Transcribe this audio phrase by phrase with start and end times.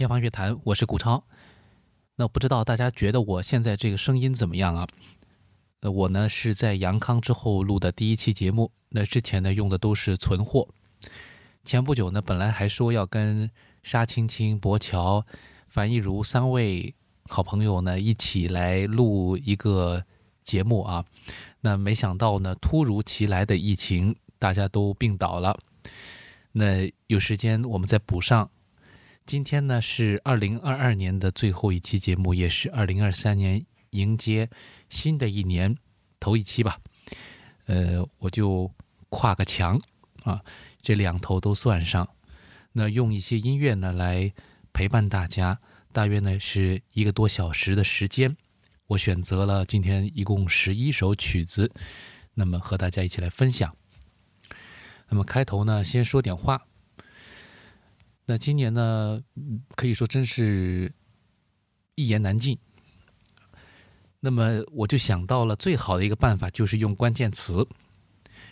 [0.00, 1.22] 天方乐坛，我是顾超。
[2.16, 4.88] 那不知道大家觉得我现在这个声音怎么样啊？
[5.80, 8.72] 呃，我呢是在阳康之后录的第一期节目。
[8.88, 10.66] 那之前呢用的都是存货。
[11.66, 13.50] 前不久呢，本来还说要跟
[13.82, 15.22] 沙青青、博乔、
[15.68, 16.94] 樊一如三位
[17.28, 20.02] 好朋友呢一起来录一个
[20.42, 21.04] 节目啊。
[21.60, 24.16] 那没想到呢，突如其来的疫情。
[24.38, 25.54] 大家都病倒了，
[26.52, 28.50] 那有时间我们再补上。
[29.26, 34.50] 今天呢是二零二二年的最后一期节目，也是二零二三年迎接
[34.88, 35.76] 新的一年
[36.18, 36.80] 头一期吧。
[37.66, 38.68] 呃，我就
[39.08, 39.80] 跨个墙
[40.24, 40.42] 啊，
[40.82, 42.08] 这两头都算上。
[42.72, 44.32] 那用一些音乐呢来
[44.72, 45.60] 陪伴大家，
[45.92, 48.36] 大约呢是一个多小时的时间。
[48.88, 51.70] 我选择了今天一共十一首曲子，
[52.34, 53.76] 那么和大家一起来分享。
[55.08, 56.66] 那么开头呢，先说点话。
[58.30, 59.20] 那今年呢，
[59.74, 60.92] 可以说真是
[61.96, 62.56] 一言难尽。
[64.20, 67.66] 那么我就想到了最好的一个办法，就是用关键词。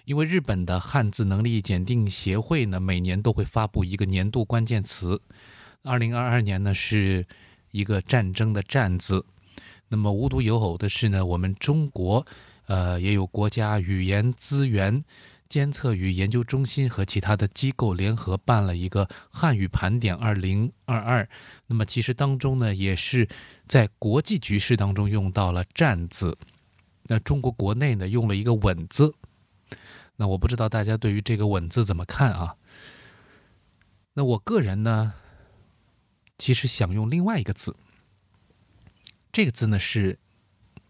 [0.05, 5.21] 因为日本的汉字能力检定协会呢，每年都会发布一个年度关键词。
[5.85, 7.25] 二零二二年呢，是
[7.71, 9.25] 一个战争的“战”字。
[9.87, 12.27] 那么无独有偶的是呢，我们中国
[12.67, 15.05] 呃也有国家语言资源。
[15.49, 21.29] 监测与研究中心和其他的机构联合办了一个汉语盘点二零二二，
[21.67, 23.27] 那么其实当中呢，也是
[23.67, 26.37] 在国际局势当中用到了“战”字，
[27.05, 29.15] 那中国国内呢用了一个“稳”字，
[30.17, 32.57] 那我不知道大家对于这个“稳”字怎么看啊？
[34.13, 35.15] 那我个人呢，
[36.37, 37.75] 其实想用另外一个字，
[39.33, 40.19] 这个字呢是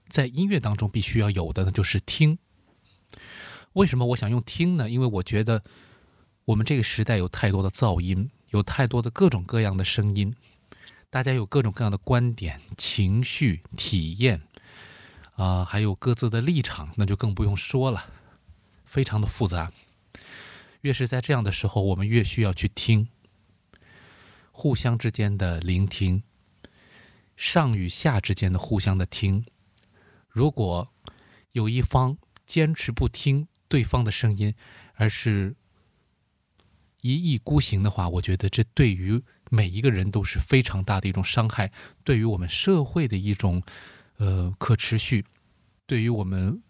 [0.09, 2.39] 在音乐当中必须要有的，呢，就是“听”。
[3.79, 4.91] 为什么我想用听呢？
[4.91, 5.63] 因为我觉得
[6.47, 10.35] 我们这个时代有太多的噪音，有太多的各种各样的声音，
[11.09, 14.43] 大家有各种各样的观点、情绪、体验，
[15.37, 18.07] 啊，还有各自的立场，那就更不用说了，
[18.85, 19.73] 非常的复杂。
[20.81, 23.09] 越是在这样的时候，我们越需要去听，
[24.51, 26.25] 互相之间的聆听，
[27.37, 29.47] 上与下之间的互相的听。
[30.29, 30.89] 如果
[31.53, 34.55] 有一方坚持不听，对方的声音，
[34.95, 35.55] 而是
[37.03, 41.71] 一意孤行的话，我觉得这对于每一个人都是非常大的一种伤害，
[42.03, 43.63] 对于我们社会的一种
[44.17, 45.25] 呃可持续，
[45.87, 46.61] 对于我们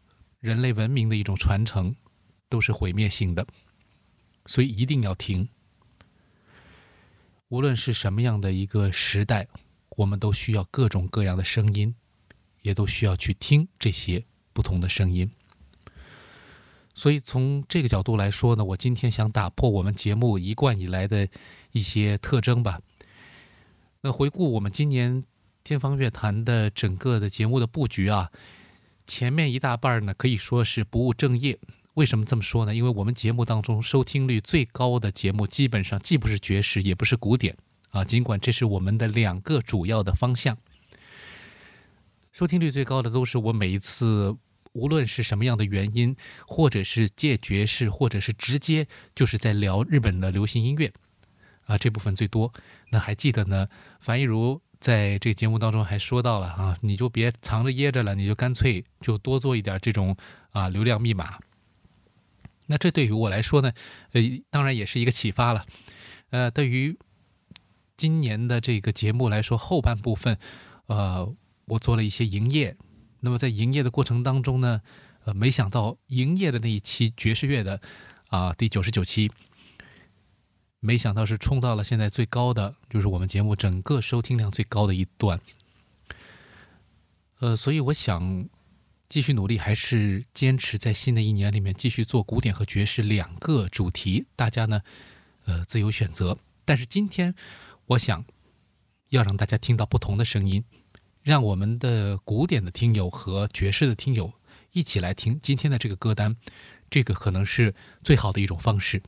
[0.41, 1.95] 人类文明的一种传承，
[2.49, 3.47] 都是毁灭性的。
[4.47, 5.49] 所以一定要听，
[7.49, 9.47] 无论是什么样的一个时代，
[9.91, 11.95] 我们都需要各种各样的声音，
[12.63, 15.31] 也都需要去听这些不同的声音。
[16.99, 21.29] 所以从这个角度来说呢，我今天想打破我们节目一贯以来的
[21.71, 22.81] 一些特征吧。
[24.01, 25.23] 那回顾我们今年
[25.63, 28.33] 天方乐坛的整个的节目的布局啊，
[29.07, 31.57] 前面一大半呢可以说是不务正业。
[31.95, 32.75] 为什么这么说呢？
[32.75, 37.57] 因为我们节目当中收听率最高的节目，基本上既不是爵士，也不是古典
[37.91, 38.05] 啊。
[38.05, 40.59] 尽管这是我们的两个主要的方向，
[42.33, 44.37] 收听率最高的都是我每一次。
[44.79, 46.15] 无论是什么样的原因，
[46.47, 50.93] 或者是借爵士，或者是直接就是在聊日本的流行音乐，
[51.65, 52.53] 啊，这部分最多。
[52.91, 53.69] 那还记得呢？
[54.01, 60.17] 樊一茹在这个节目当中还说到了啊，你就别藏着掖着了，你就干脆就多做一点这种
[60.51, 61.39] 啊流量密码。
[62.69, 63.73] 那这对于我来说呢，
[64.13, 65.65] 呃，当然也是一个启发了。
[66.31, 66.97] 呃，对于
[67.97, 70.39] 今年的这个节目来说，后半部分，
[70.87, 72.77] 呃，我做了一些营业。
[73.21, 74.81] 那么在营业的过程当中呢，
[75.25, 77.81] 呃，没想到营业的那一期爵士乐的
[78.29, 79.31] 啊第九十九期，
[80.81, 85.41] 没想到是冲到了现在最高的，就是我们节目整个收听量最高的一段。
[87.41, 88.49] 呃，所以我想
[89.09, 94.83] 继续努力，还是坚持在新的一年里面继续做古典和爵士两个主题，大家呢，
[95.45, 96.39] 呃，自由选择。
[96.65, 97.35] 但是今天
[97.87, 98.25] 我想
[99.09, 100.63] 要让大家听到不同的声音。
[101.29, 104.33] 让我们的古典的听友和爵士的听友
[104.73, 106.35] 一起来听今天的这个歌单，
[106.89, 109.03] 这个可能是最好的一种方式。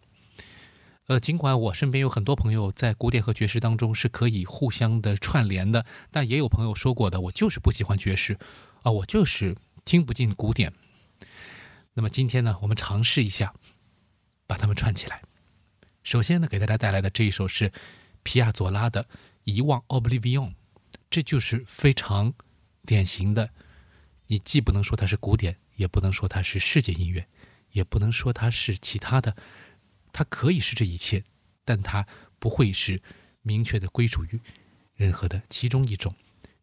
[1.06, 8.38] 呃，尽管我身边有很多朋友在古典和爵士当中是可以互相的串联的，但也有朋友说过的，我就是不喜欢爵士，
[8.82, 9.56] 啊，我就是
[9.86, 10.74] 听不进古典。
[11.94, 13.54] 那么今天呢，我们尝试一下
[14.46, 15.22] 把它们串起来。
[16.02, 17.72] 首先呢，给大家带来的这一首是
[18.22, 19.04] 皮亚佐拉的
[19.44, 20.52] 《遗忘》（Oblivion），
[21.10, 22.32] 这就是非常
[22.86, 23.50] 典型的，
[24.28, 27.26] 你既不能说它是古典，也不能说它是世界音乐，
[27.72, 29.36] 也不能说它是其他的。
[30.12, 31.24] 它可以是这一切，
[31.64, 32.06] 但它
[32.38, 33.02] 不会是
[33.42, 34.40] 明确的归属于
[34.94, 36.14] 任何的其中一种。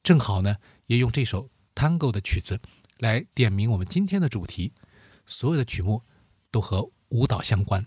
[0.01, 2.59] 正好呢，也用这首 Tango 的曲子
[2.99, 4.71] 来点明我们今天的主题。
[5.25, 6.01] 所有的曲目
[6.51, 7.85] 都和舞蹈相关。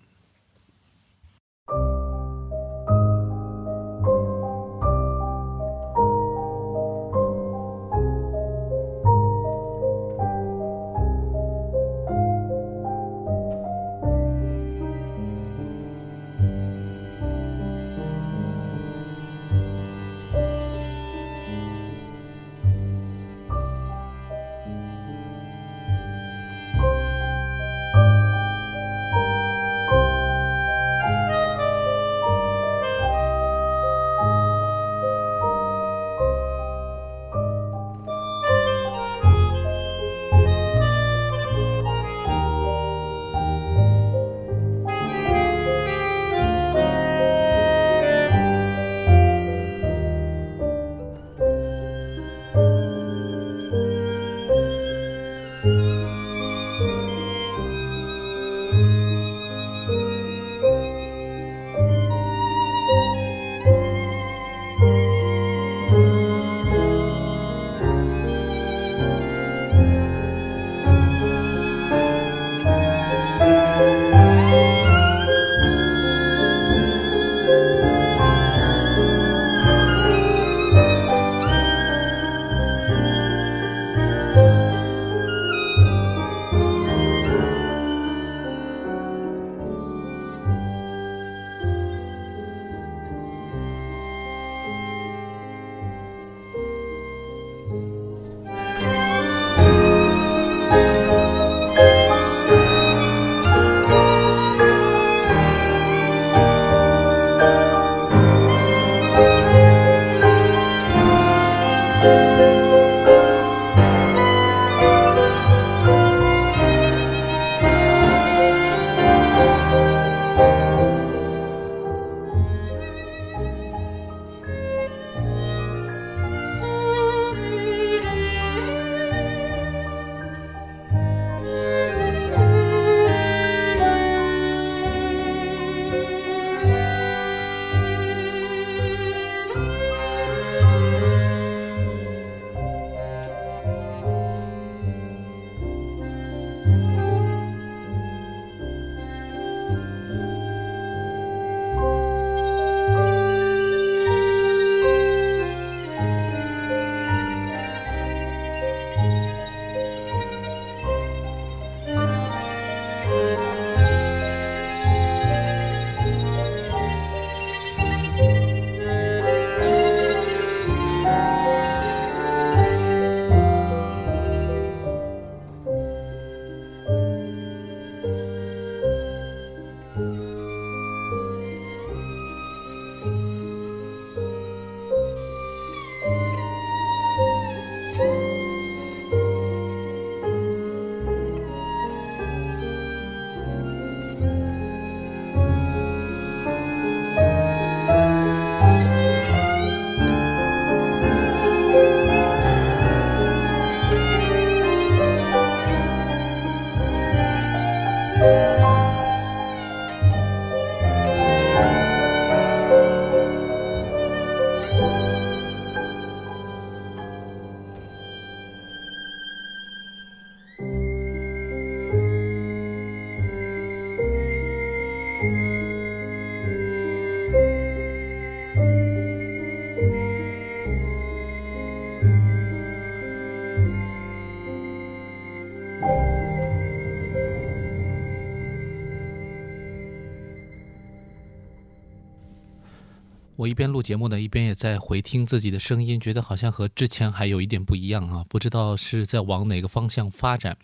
[243.41, 250.59] 我一边录节目呢，一边也在回听自己的声音，觉得好像和之前还有一点不一样啊，不知道是在往哪个方向发展。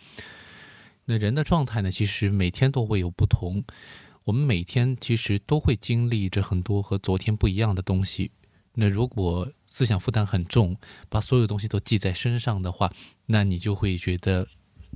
[1.07, 3.65] 那人的状态呢，其实每天都会有不同。
[4.25, 8.31] 我们每天其实都会经历着很多和昨天不一样的东西。
[8.75, 10.77] 那如果思想负担很重，
[11.09, 12.93] 把所有东西都记在身上的话，
[13.25, 14.47] 那你就会觉得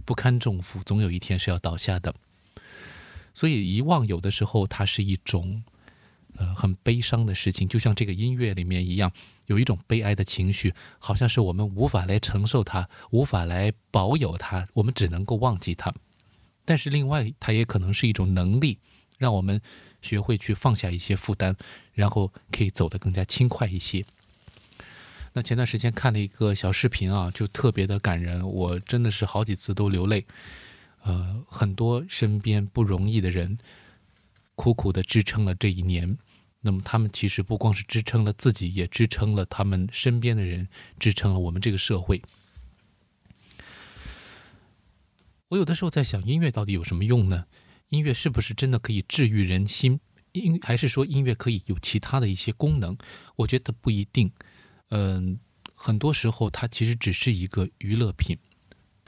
[0.05, 2.15] 不堪重负，总有一天是要倒下的。
[3.33, 5.63] 所以遗忘有的时候它是一种，
[6.37, 9.13] 呃，很悲伤的事情，就像这个音乐里面一样，
[9.47, 15.93] 有一种悲哀的情绪，好像是我们无法来承受它，无法来保有它，我们只能够忘记它。
[16.65, 18.79] 但是另外，它也可能是一种能力，
[19.19, 19.61] 让我们
[20.01, 21.57] 学会去放下一些负担，
[21.93, 24.05] 然后可以走得更加轻快一些。
[25.33, 30.27] 那前段时间看了一个小视频啊，就特别的感人，我真的是好几次都流泪。
[31.03, 33.57] 呃，很多身边不容易的人，
[34.61, 36.19] 苦苦的支撑了这一年。
[36.61, 42.21] 那么他们其实不光是支撑了自己，也支撑了他们身边的人，支撑了我们这个社会。
[45.49, 47.47] 我有的时候在想，音乐到底有什么用呢？
[47.89, 49.99] 音乐是不是真的可以治愈人心？
[50.33, 52.99] 音还是说音乐可以有其他的一些功能？
[53.37, 54.31] 我觉得不一定。
[54.91, 55.41] 嗯，
[55.75, 58.37] 很多时候它其实只是一个娱乐品。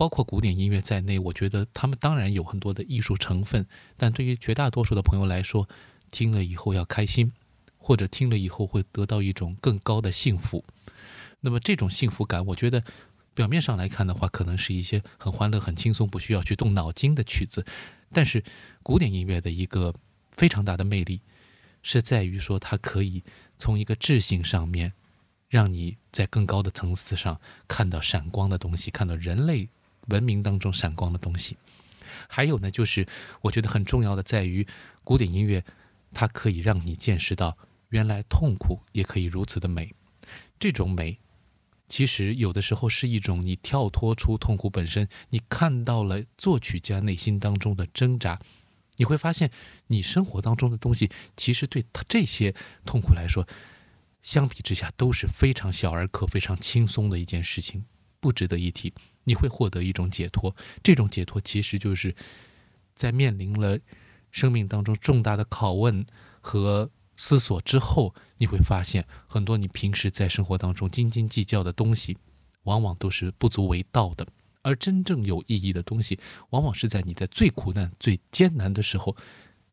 [0.02, 3.64] 包括古典音乐在内，我觉得他们当然有很多的艺术成分，
[3.96, 5.68] 但对于绝大多数的朋友来说，
[6.10, 7.32] 听了以后要开心，
[7.78, 10.64] 或者听了以后会得到一种更高的幸福。
[11.38, 12.82] 那么这种幸福感，我觉得
[13.32, 17.64] 表面上来看的话，可能是一些很欢乐、很轻松、不需要去动脑筋的曲子。
[18.10, 18.42] 但是
[18.82, 19.94] 古典音乐的一个
[20.32, 21.20] 非常大的魅力，
[21.84, 23.22] 是在于说它可以
[23.56, 24.94] 从一个智性上面，
[25.48, 29.68] 让你在更高的层次上看到闪光的东西，看到人类。
[30.08, 31.56] 文明当中闪光的东西，
[32.28, 33.06] 还有呢，就是
[33.40, 34.66] 我觉得很重要的在于
[35.04, 35.64] 古典音乐，
[36.12, 37.56] 它可以让你见识到
[37.90, 39.94] 原来痛苦也可以如此的美。
[40.58, 41.18] 这种美，
[41.88, 48.40] 其实有的时候是一种你跳脱出痛苦本身，你看到了作曲家内心当中的挣扎，
[48.96, 49.50] 你会发现
[49.88, 52.54] 你生活当中的东西，其实对这些
[52.84, 53.46] 痛苦来说，
[54.22, 57.84] 相比之下都是非常小儿科、非常轻松的一件事情，
[58.20, 58.94] 不值得一提。
[59.24, 62.14] 你会获得一种解脱，这种解脱其实就是
[62.94, 63.78] 在面临了
[64.30, 66.04] 生命当中重大的拷问
[66.40, 72.18] 和思索之后，你会发现很多你平时在生活当中斤斤计较的东西，
[72.64, 74.26] 往往都是不足为道的。
[74.62, 76.18] 而真正有意义的东西，
[76.50, 79.16] 往往是在你在最苦难、最艰难的时候，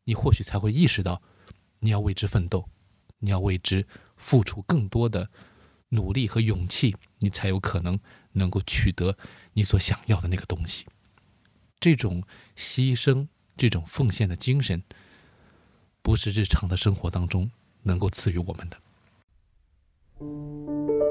[0.04, 1.20] 你或许才会意识到，
[1.80, 2.68] 你要为之奋斗，
[3.18, 3.84] 你要为之
[4.16, 5.28] 付出更多的
[5.88, 7.98] 努力和勇气，你才有可能。
[8.32, 9.16] 能够取得
[9.52, 10.86] 你所想要的那个东西，
[11.78, 12.22] 这种
[12.56, 14.82] 牺牲、这种奉献的精神，
[16.02, 17.50] 不是日常的生活当中
[17.82, 21.09] 能够赐予我们的。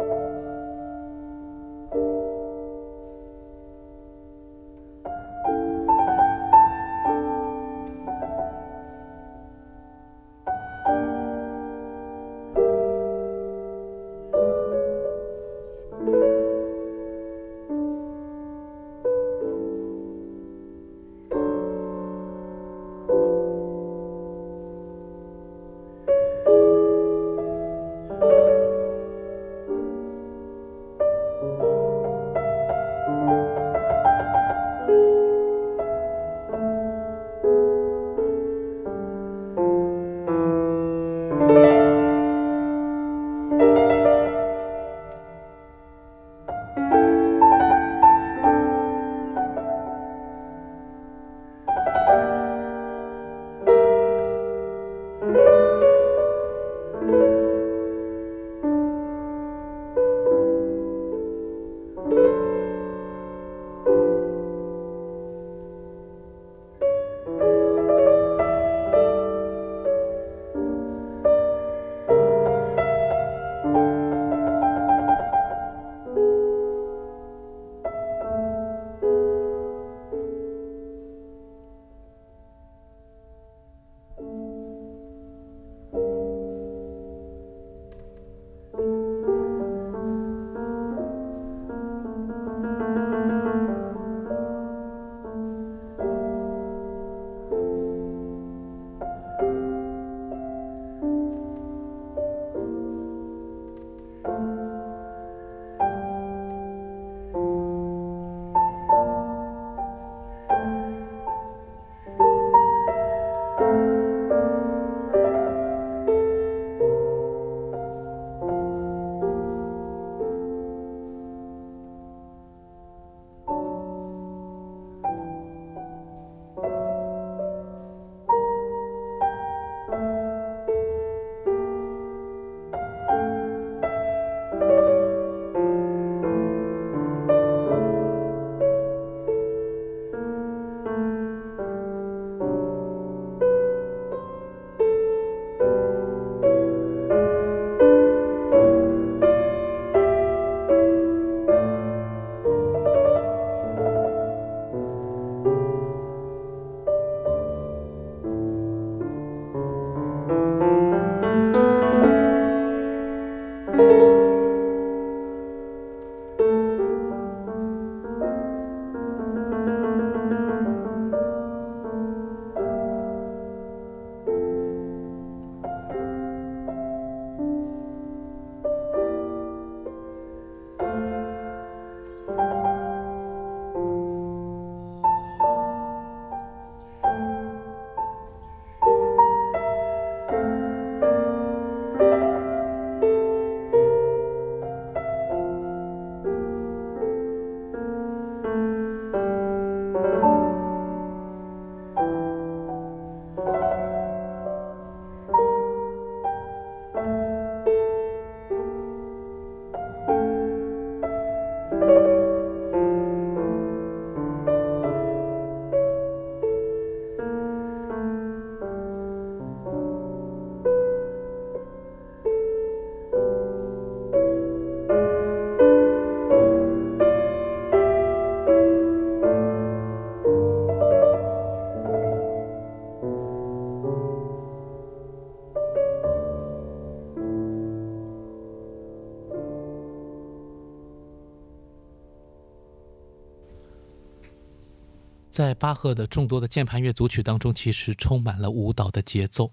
[245.39, 249.49] 在巴赫的众多的键盘乐组曲当中，其实充满了舞蹈的节奏。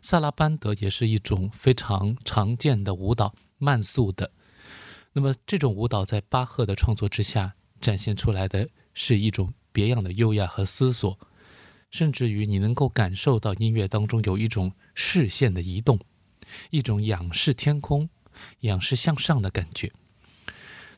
[0.00, 4.30] 萨拉班德也是一种非常常见的舞蹈，慢速的。
[5.12, 11.18] 那么这种舞蹈在巴赫的创作之下展现出来的是一种别样的优雅和思索，
[11.90, 16.00] 甚至于你能够感受到音乐当中有一种视线的移动，
[16.70, 18.08] 一种仰视天空、
[18.60, 19.92] 仰视向上的感觉。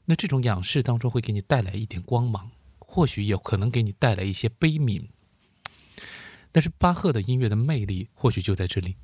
[0.05, 2.49] 那这种仰视当中会给你带来一点光芒。
[2.90, 5.09] 或许也可能给你带来一些悲悯，
[6.51, 8.96] 但是巴赫的音乐的魅力或许就在这里，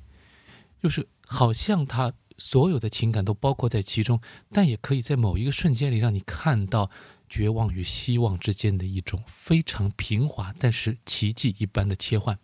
[0.81, 4.19] 就是好像他所有的情感都包括在其中，
[4.51, 6.89] 但也可以在某一个瞬间里让你看到
[7.29, 12.39] 绝望与希望之间的一种非常平滑但是奇迹一般的切换。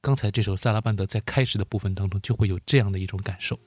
[0.00, 3.58] 刚才这首萨拉班德在开始的部分当中就会有这样的一种感受。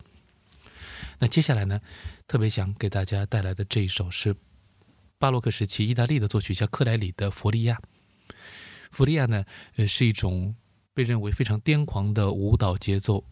[1.20, 1.82] 那接下来呢，
[2.26, 4.34] 特别想给大家带来的这一首是。
[5.18, 7.80] 巴洛克时期，意大利的作曲家克莱里的《弗利亚》。
[8.92, 9.46] 弗利亚呢，
[9.78, 10.56] 呃，是一种
[10.94, 13.24] 被认为非常癫狂的舞蹈节奏，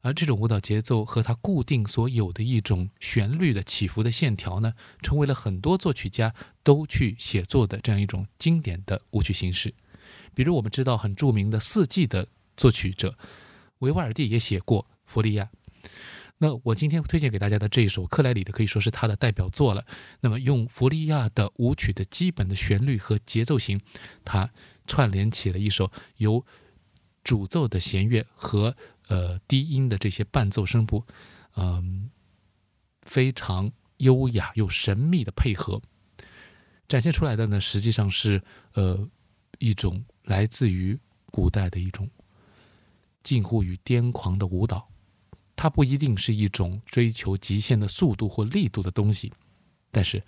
[0.00, 9.74] 而这种舞蹈节奏和它固定所有的一种旋律的起伏的线条呢，成为了很多作曲家都去写作的这样一种经典的舞曲形式。
[10.34, 13.18] 比如我们知道很著名的《四季》的作曲者
[13.80, 15.50] 维瓦尔第也写过《弗利亚》。
[16.40, 19.84] 那我今天推荐给大家的这一首克莱里的可以说是他的代表作了。
[20.20, 23.80] 那么用弗利亚的舞曲的基本的旋律和节奏型，
[24.24, 24.50] 他
[24.86, 26.46] 串联起了一首由
[27.24, 28.76] 主奏的弦乐和
[29.08, 31.04] 呃低音的这些伴奏声部，
[31.56, 32.08] 嗯，
[33.02, 35.82] 非常优雅又神秘的配合，
[36.86, 38.40] 展现出来的呢实际上是
[38.74, 39.08] 呃
[39.58, 40.96] 一种来自于
[41.32, 42.08] 古代的一种
[43.24, 44.88] 近乎于癫狂的舞蹈。
[45.60, 49.32] 它不一定是一种追求极限的速度或力度的东西，
[49.90, 50.22] 但是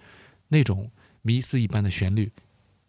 [0.49, 0.91] 那种
[1.23, 2.33] 迷思一般的旋律，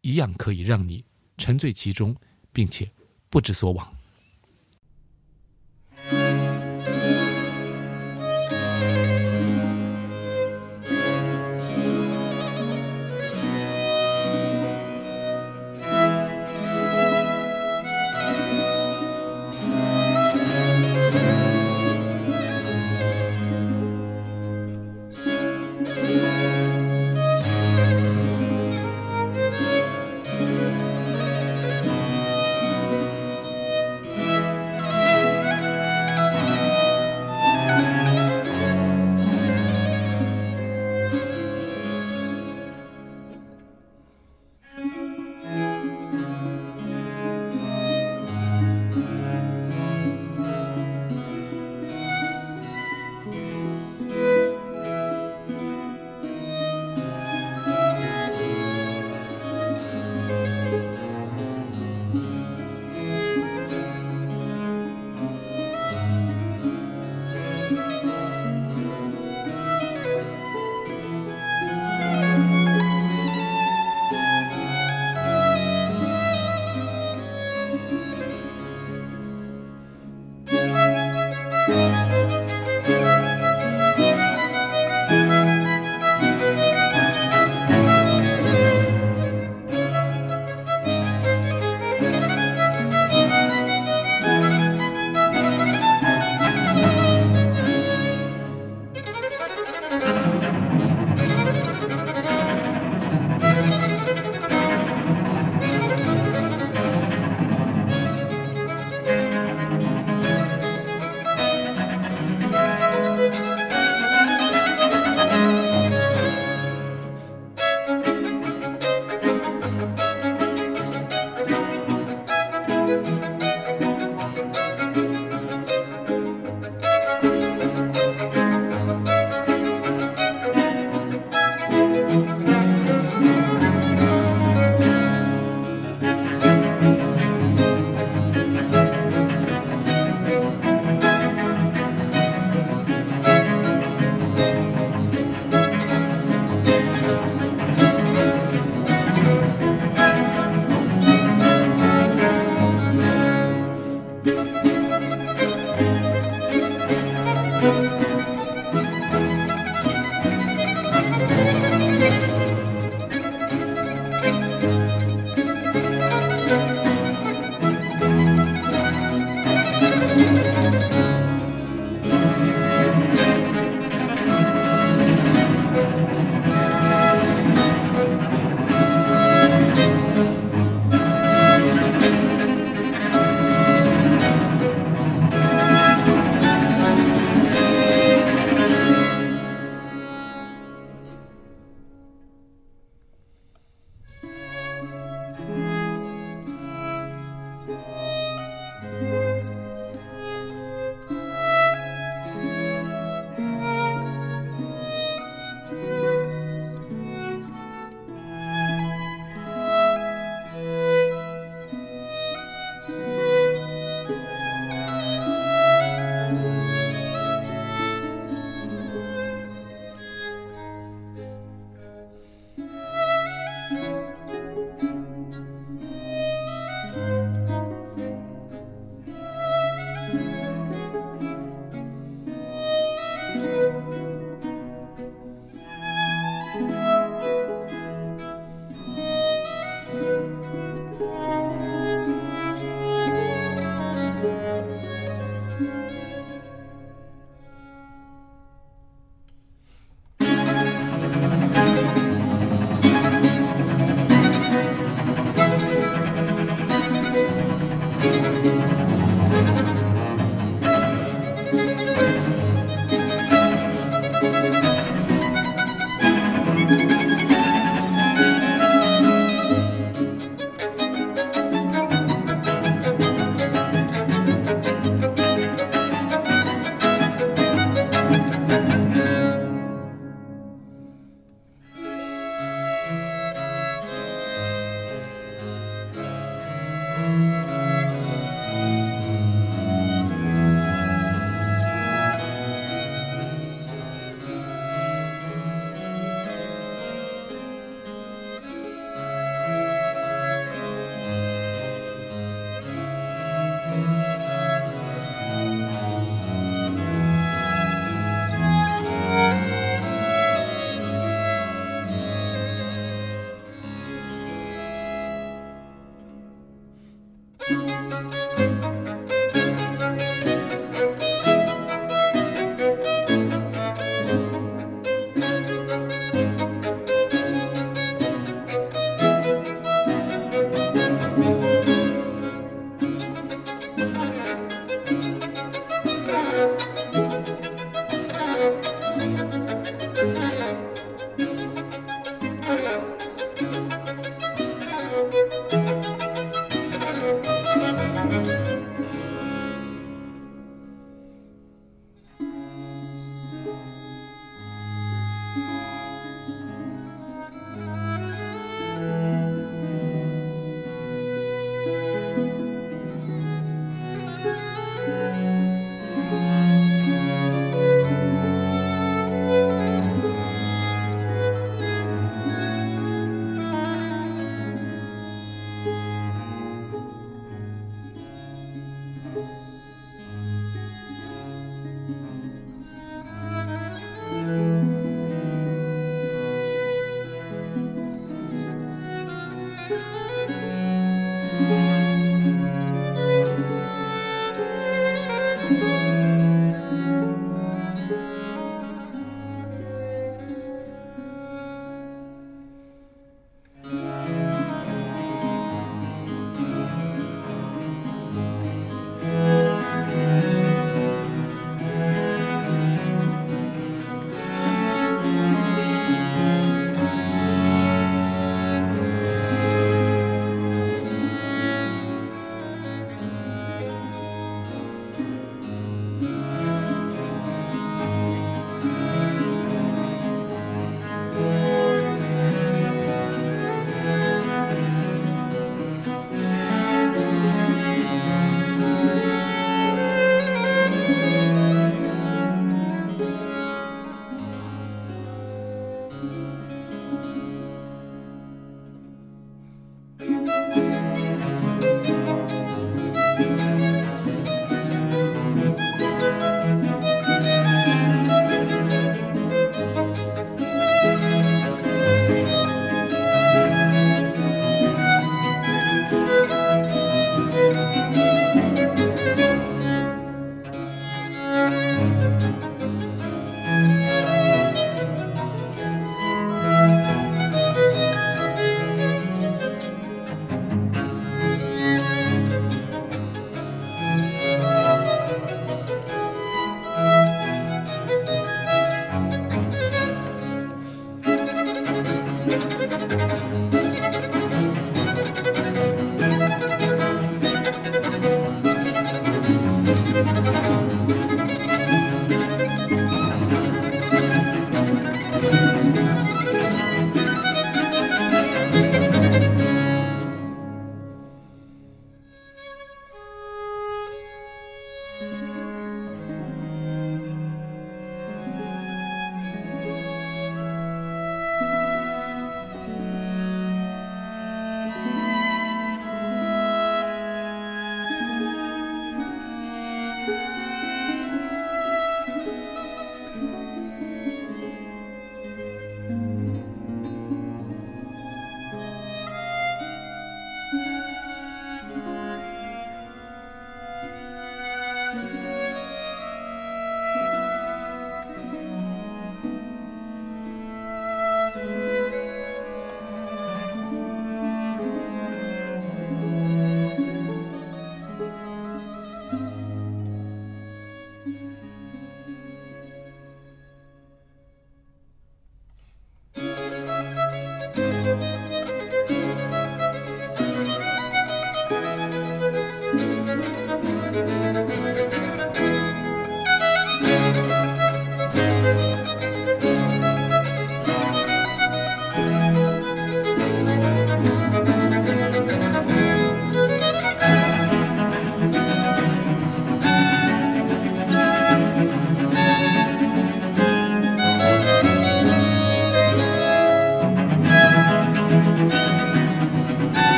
[0.00, 1.04] 一样可以让你
[1.38, 2.16] 沉醉其中，
[2.52, 2.90] 并且
[3.30, 3.94] 不知所往。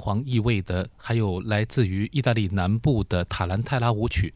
[0.00, 4.32] 狂意味的，还有来自于意大利南部的塔兰泰拉舞曲。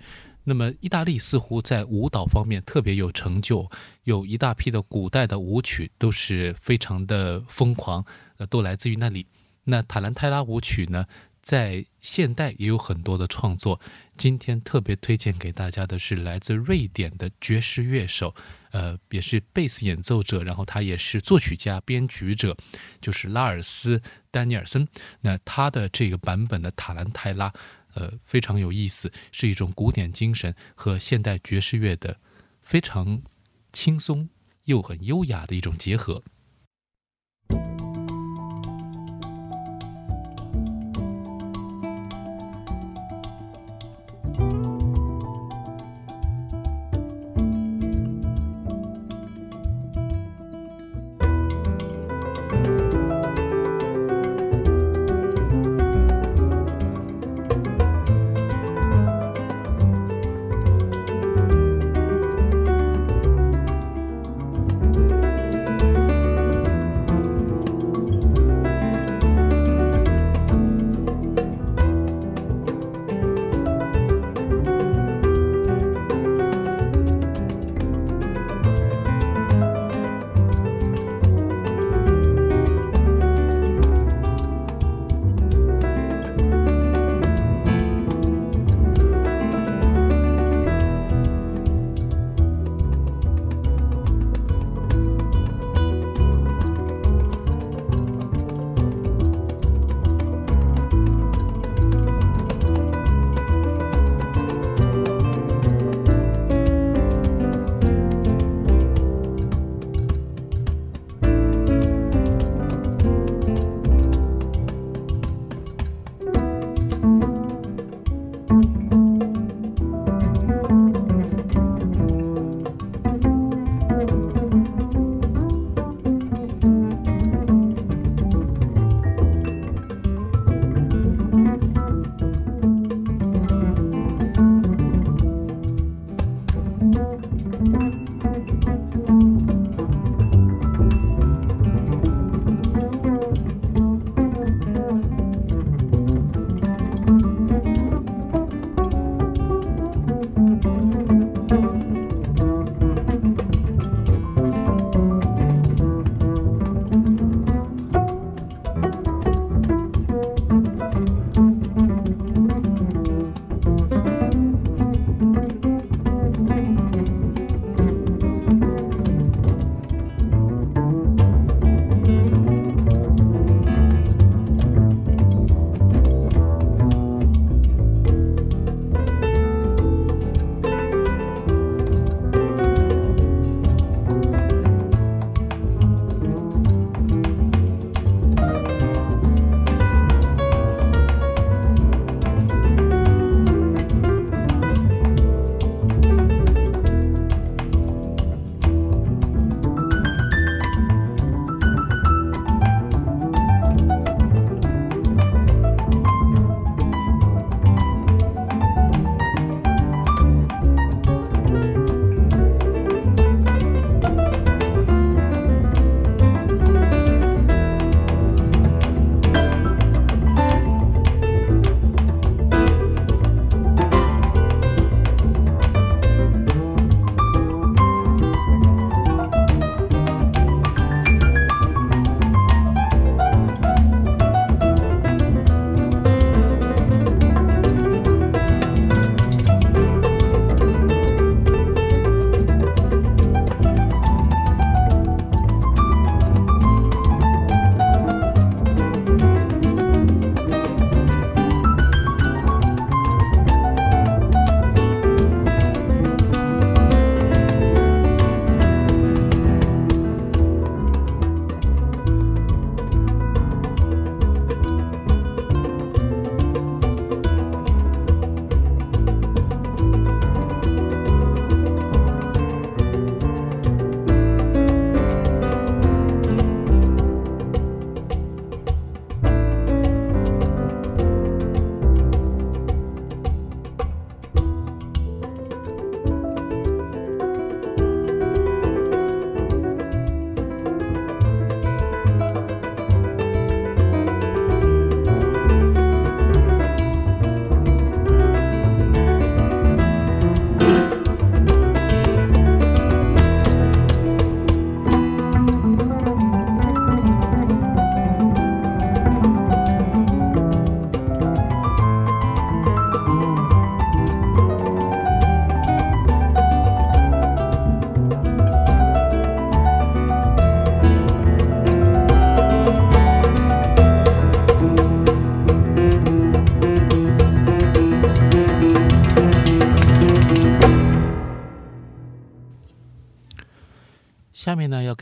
[0.47, 3.67] 那么，意大利似乎在舞蹈方面特别有成就，
[4.03, 8.05] 有一大批的古代的舞曲都是非常的疯狂，
[8.37, 9.27] 呃，都来自于那里。
[9.65, 11.07] 那塔兰泰拉舞曲呢，
[11.43, 13.81] 在现代也有很多的创作。
[14.19, 18.35] 今天特别推荐给大家的是来自瑞典的爵士乐手，
[18.75, 22.57] 呃，也是贝斯演奏者，然后他也是作曲家、编曲者，
[23.01, 23.99] 就是拉尔斯·
[24.33, 24.89] 丹尼尔森。
[25.21, 27.53] 那他的这个版本的塔兰泰拉。
[27.95, 32.19] 呃，非常有意思，是一种古典精神和现代爵士乐的
[32.61, 33.23] 非常
[33.73, 34.29] 轻松
[34.65, 36.25] 又很优雅的一种结合。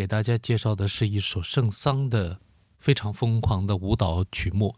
[0.03, 2.41] 给大家介绍的是一首圣桑的
[2.81, 4.75] 非常疯狂的舞蹈曲目。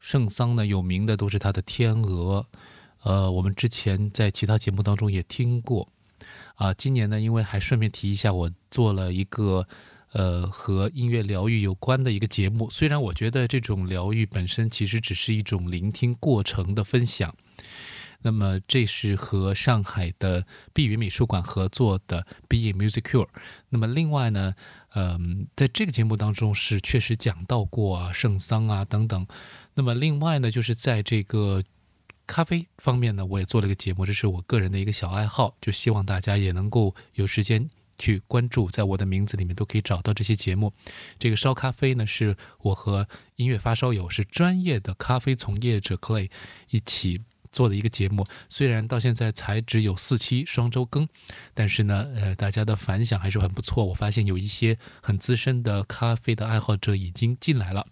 [0.00, 2.46] 圣桑呢，有名的都是他的《天鹅》，
[3.04, 5.88] 呃，我们之前在其他节目当中也听过。
[6.56, 9.66] 啊，今年呢，因为还顺便提一下，我做了一个
[10.12, 12.68] 呃和音乐疗愈有关的一个节目。
[12.68, 17.34] 虽然我觉得这种疗愈本身其实只是一种聆听过程的分享。
[18.26, 23.28] 那么这是和上海的碧云美术馆合作的 Be Music Cure。
[23.68, 24.54] 那么另外呢，
[24.94, 29.26] 嗯，在这个节目当中是确实讲到过啊圣桑啊等等。
[29.74, 31.62] 那么另外呢，就是在这个
[32.26, 37.68] 咖啡方面呢，我也做了一个节目，这是我个人的一个小爱好，就希望大家也能够有时间
[37.98, 40.72] 去关注，在我的名字里面都可以找到这些节目。
[41.18, 43.06] 这个烧咖啡呢，是我和
[43.36, 46.30] 音乐发烧友，是专业的咖啡从业者 Clay
[46.70, 47.20] 一起。
[47.54, 51.08] 做的一个节目，虽然到现在才只有四期双周更，
[51.54, 53.84] 但是呢，呃，大家的反响还是很不错。
[53.84, 57.86] 我发现有一些很资深的咖啡的爱好者已经进来了。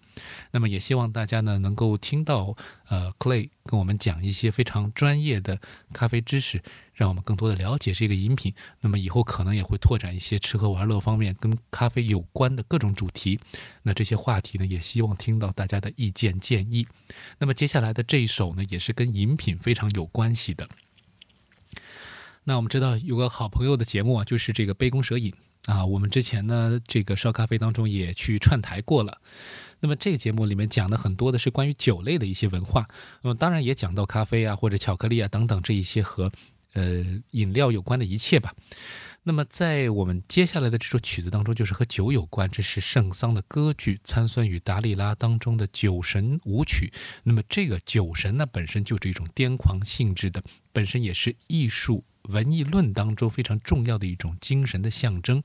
[0.50, 2.56] 那么也希望大家呢能够听到，
[2.88, 5.58] 呃，Clay 跟我们讲一些非常专业的
[5.92, 6.62] 咖啡知识，
[6.94, 8.54] 让我们更多的了解这个饮品。
[8.80, 13.40] 那么以后可能也会拓展一些吃喝玩乐方面跟咖啡有关的各种主题。
[13.82, 16.86] 那这些话题呢，也希望听到大家的意见建议。
[17.38, 20.68] 那么接下来的这一首呢，也是跟饮品非常有关系的。
[22.44, 25.32] 那我们知道有个好朋友的节目啊，就是这个杯弓蛇影
[25.66, 25.86] 啊。
[25.86, 29.20] 我们之前呢，这个烧咖啡当中也去串台过了。
[29.82, 32.88] 那么这个节目里面讲的很多的是关于酒类的一些文化，
[33.20, 36.30] 那么当然也讲到咖啡啊或者巧克力啊等等这一些和
[36.74, 38.54] 呃饮料有关的一切吧。
[39.24, 46.92] 那么在我们接下来的这首曲子当中，就是和酒有关，这是圣桑的歌剧《参孙与达利拉》当中的酒神舞曲。
[47.24, 52.04] 那么这个酒神呢，本身就是一种癫狂性质的，本身也是艺术。
[52.28, 55.42] 文艺论当中非常重要的一种精神的象征，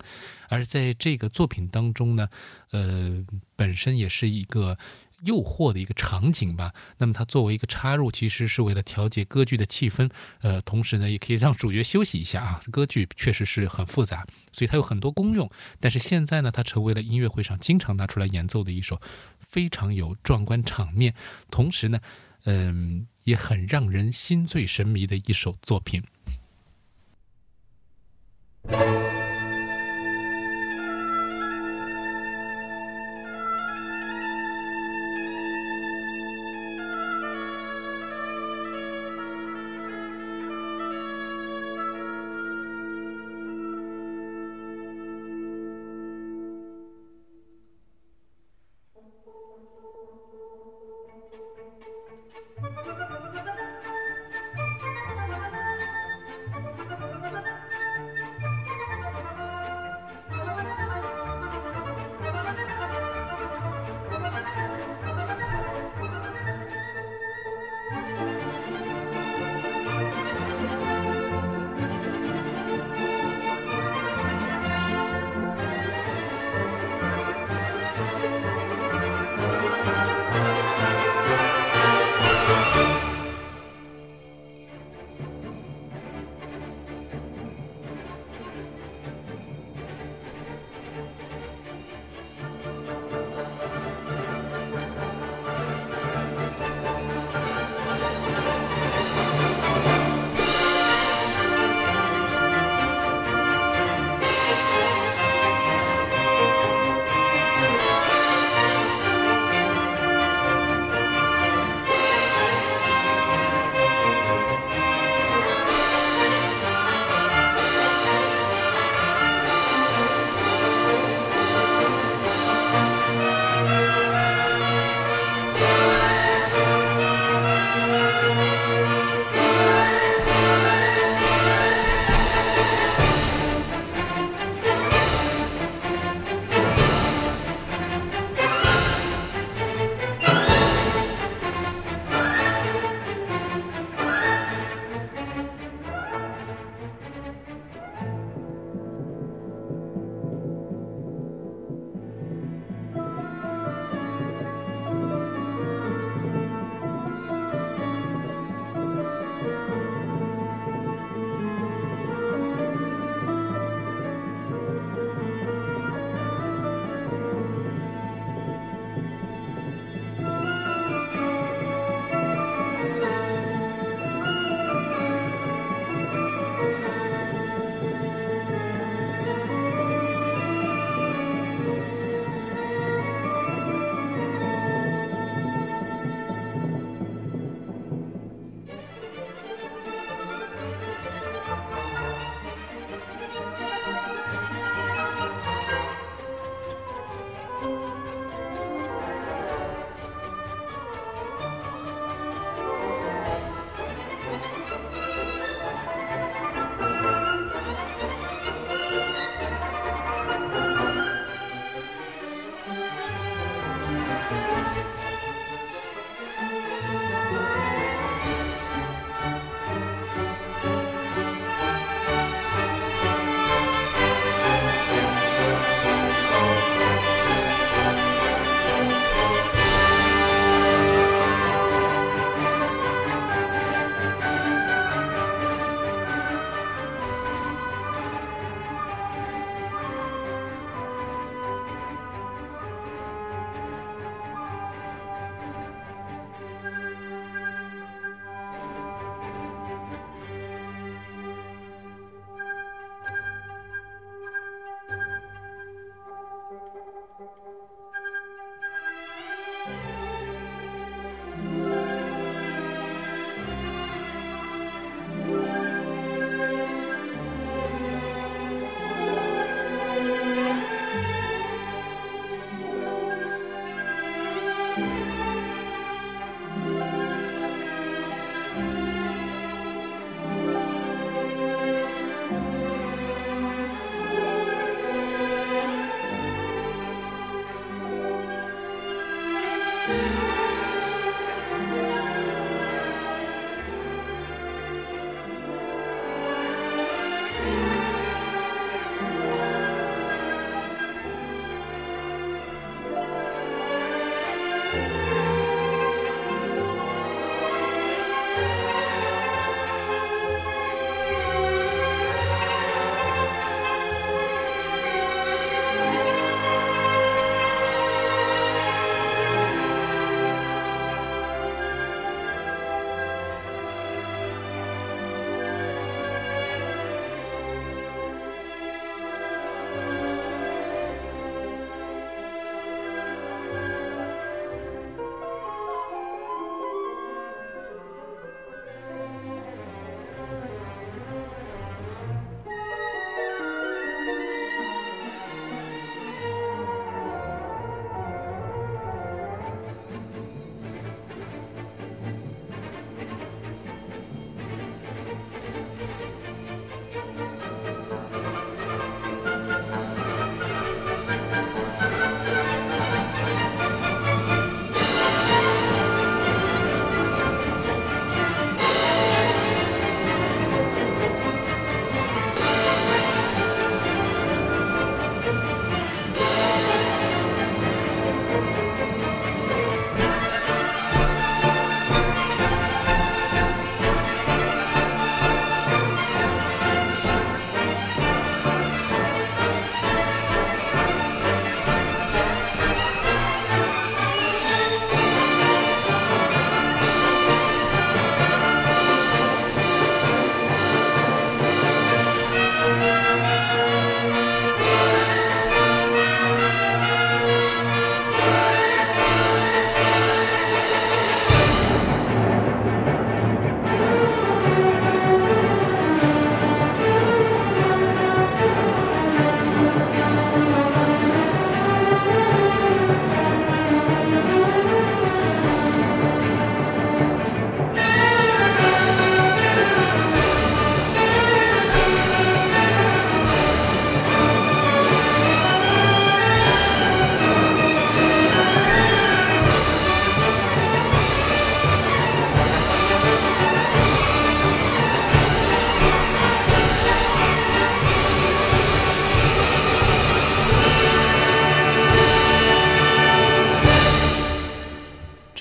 [0.50, 2.30] 而在这个作品当中呢，
[2.72, 3.26] 呃，
[3.56, 4.78] 本身也是一个
[5.24, 6.74] 诱惑的一个场景吧。
[7.00, 10.10] 那么它作为一个插入，其实是为了调节歌剧的气氛，
[10.42, 12.62] 呃，同时呢，也可以让主角休息一下啊。
[12.72, 15.50] 歌剧确实是很复杂，所以它有很多功用。
[15.80, 19.02] 但是现在呢，它成为了音乐会上经常拿出来演奏的一首
[19.40, 21.16] 非常有壮观场面，
[21.50, 22.00] 同时呢，
[22.46, 26.04] 嗯，也很让人心醉神迷的一首作品。
[28.70, 29.17] Música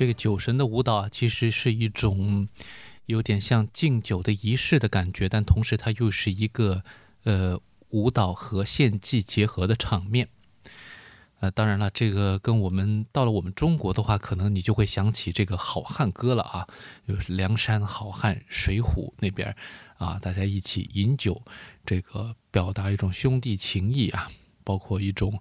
[0.07, 2.47] 这个酒神的舞蹈啊，其实是一种
[3.07, 6.85] 有点像敬酒的仪式的感觉，但同时它又是一个
[7.25, 10.29] 呃舞蹈和献祭结合的场面。
[11.41, 16.69] 呃，当然了，这个跟我们到了我们中国的话，可能你就会想起这个《好汉歌》了啊，
[17.09, 19.57] 就是梁山好汉、水浒那边
[19.99, 21.43] 啊，大家一起饮酒，
[21.85, 24.31] 这个表达一种兄弟情谊啊，
[24.63, 25.41] 包括一种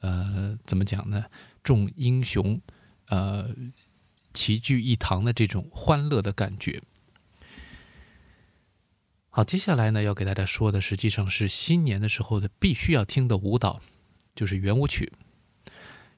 [0.00, 1.22] 呃怎么讲呢，
[1.62, 2.58] 众英雄
[3.08, 3.54] 呃。
[4.36, 6.82] 齐聚一堂的这种欢乐的感觉。
[9.30, 13.80] 好，接下来呢，要给大家说的，实际上是新年的时候的必须要听的舞蹈，
[14.34, 15.10] 就是圆舞曲。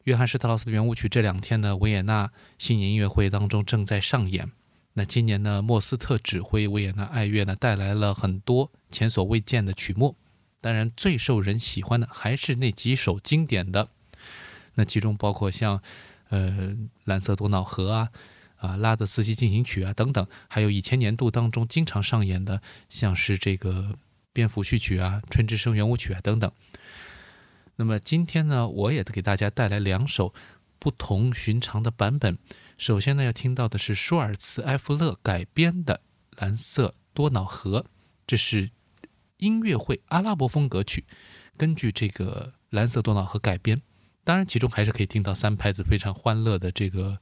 [0.02, 4.50] 约翰施特劳斯的圆舞曲这两天呢，维也纳新年音乐会当中正在上演。
[4.94, 10.16] 那今年呢，莫斯特指挥维也纳爱乐呢，带来了很多前所未见的曲目。
[10.60, 13.88] 当然，最受人喜欢的还是那几首经典的，
[14.74, 15.80] 那其中包括像。
[16.28, 18.10] 呃，蓝色多瑙河啊，
[18.56, 23.98] 啊，拉德斯基进行曲啊，等等，还有以前年度当中经常上演的，像是这个
[24.32, 26.52] 蝙蝠序曲啊、春之声圆舞曲啊等等。
[27.76, 30.34] 那么今天呢，我也给大家带来两首
[30.78, 32.36] 不同寻常的版本。
[32.76, 36.00] 首先呢，要听到的是舒尔茨埃夫勒改编的
[36.36, 37.86] 蓝色多瑙河，
[38.26, 38.70] 这是
[39.38, 41.04] 音乐会阿拉伯风格曲，
[41.56, 43.80] 根据这个蓝色多瑙河改编。
[44.28, 47.18] 当然，其中还是可以听到三拍子非常欢乐的这个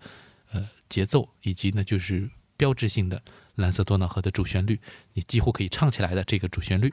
[0.51, 3.23] 呃节奏，以及呢就是标志性的
[3.55, 4.81] 蓝色多瑙河的主旋律，
[5.13, 6.93] 你几乎可以唱起来的这个主旋律。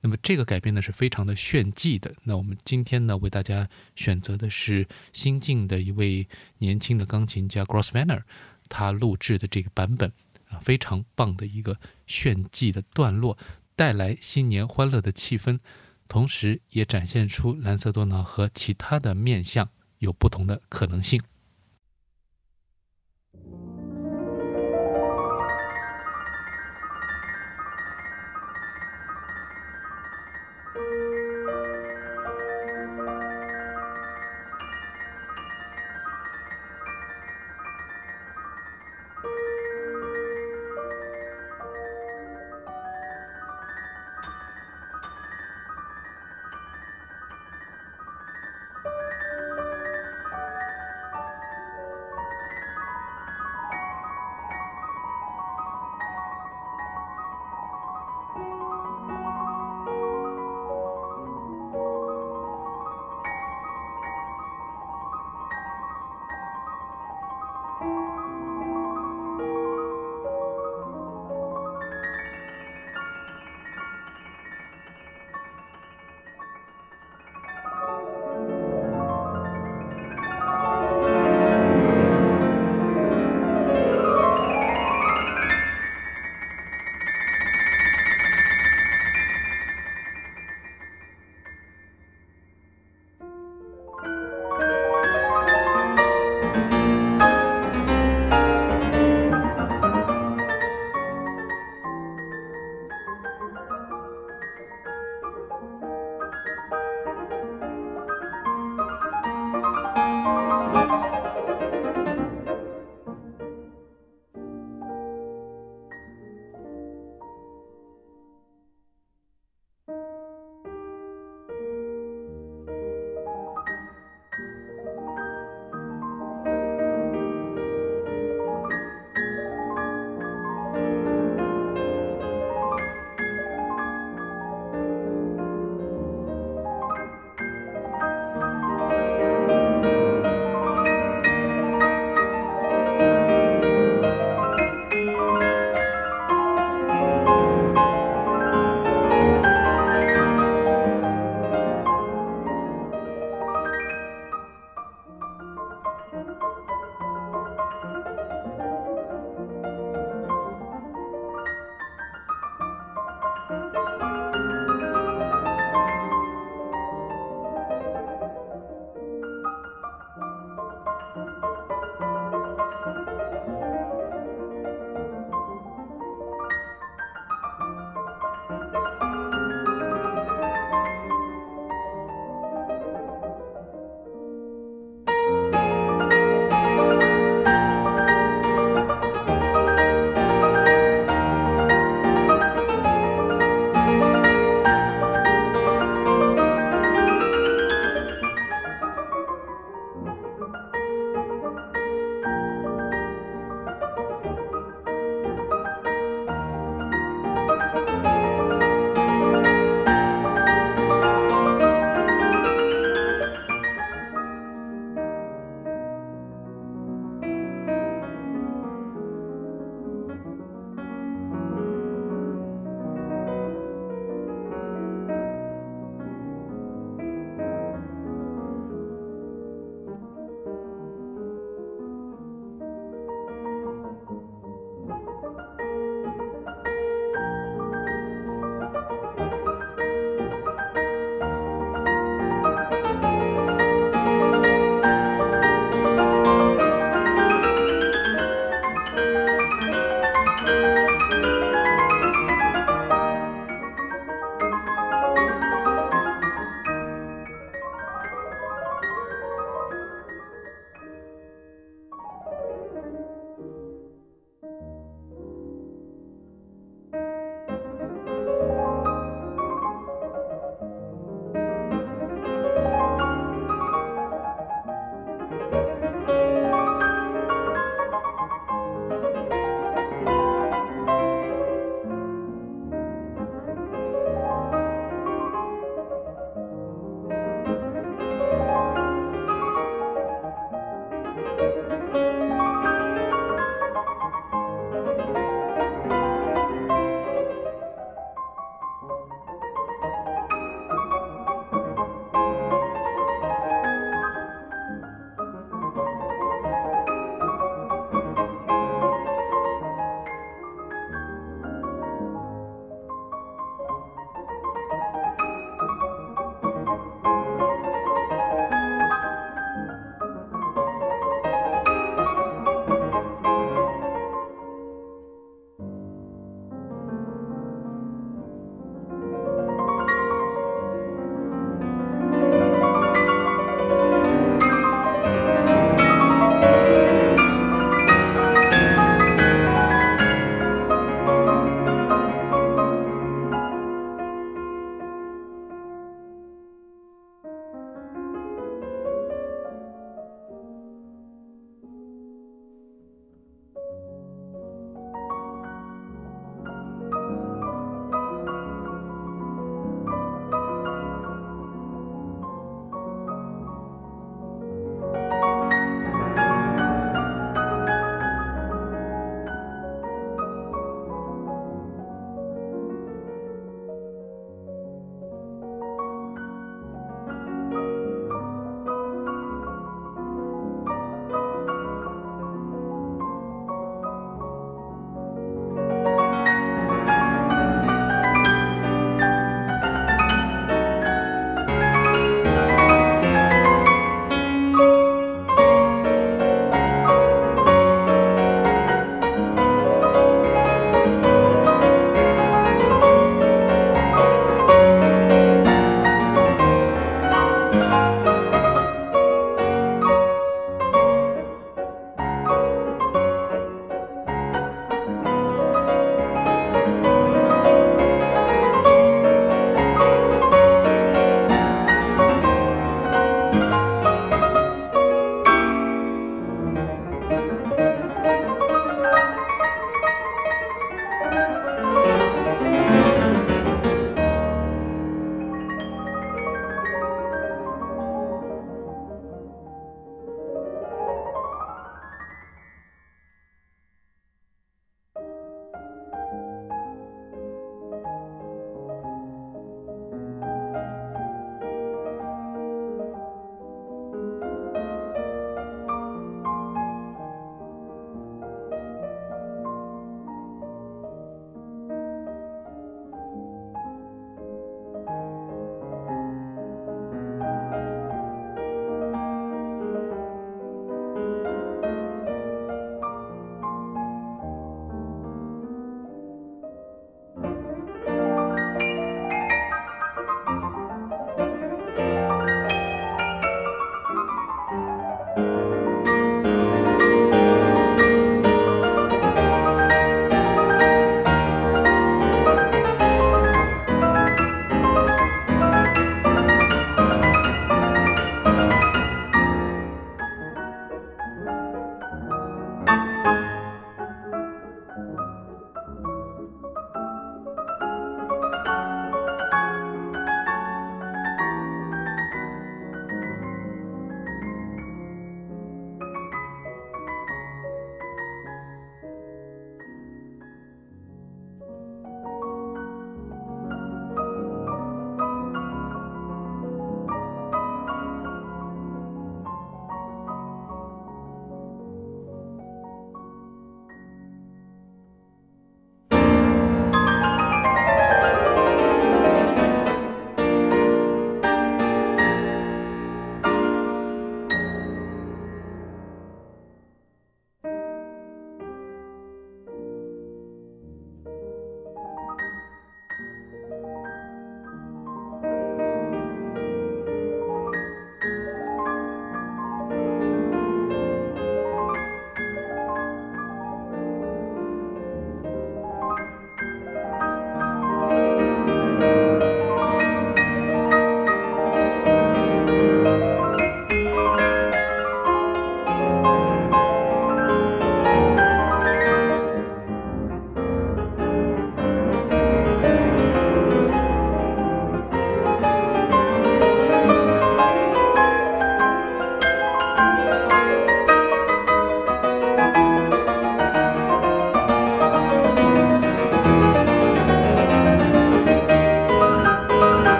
[0.00, 2.12] 那么这个改编呢是非常的炫技的。
[2.24, 6.26] 那我们今天呢为大家选择的是新晋的一位
[6.58, 8.24] 年轻的钢琴家 Grossmanner，
[8.68, 10.10] 他录制的这个版本
[10.48, 13.38] 啊非常棒的一个炫技的段落，
[13.76, 15.60] 带来新年欢乐的气氛。
[16.08, 21.20] 同时，也展现出蓝色多瑙和其他的面相有不同的可能性。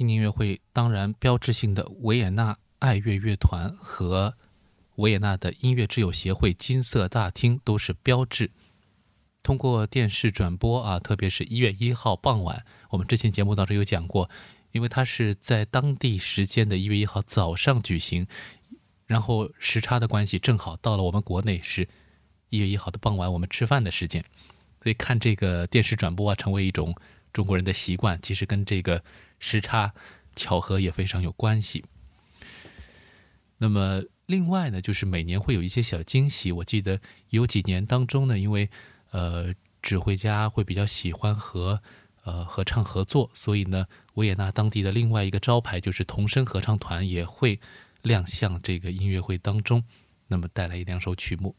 [0.00, 4.34] 新年音乐会，当然标志性的维也纳爱乐乐团和
[4.94, 8.50] 维也纳的音乐之友协会金色大厅都是标志。
[9.42, 14.30] 通过电视转播啊，特别是一月一号傍晚，我们之前节目当中有讲过，
[14.72, 18.26] 因为它是在当地时间的一月一号早上举行，
[19.04, 21.86] 然后时差的关系，正好到了我们国内是
[22.48, 24.24] 一月一号的傍晚，我们吃饭的时间，
[24.82, 26.96] 所以看这个电视转播啊，成为一种
[27.32, 29.02] 中国人的习惯，其实跟这个
[29.38, 29.94] 时差
[30.34, 31.84] 巧合也非常有关系。
[33.58, 38.70] 那么另外呢，就是每年会有一些小惊喜，我记得有几年当中呢，因为
[39.10, 41.82] 呃，指挥家会比较喜欢和
[42.24, 47.60] 呃合唱合作，所以呢，维也纳当地的另外一个招牌就是童声合唱团也会
[48.02, 49.84] 亮相这个音乐会当中，
[50.28, 51.54] 那么带来一两首曲目。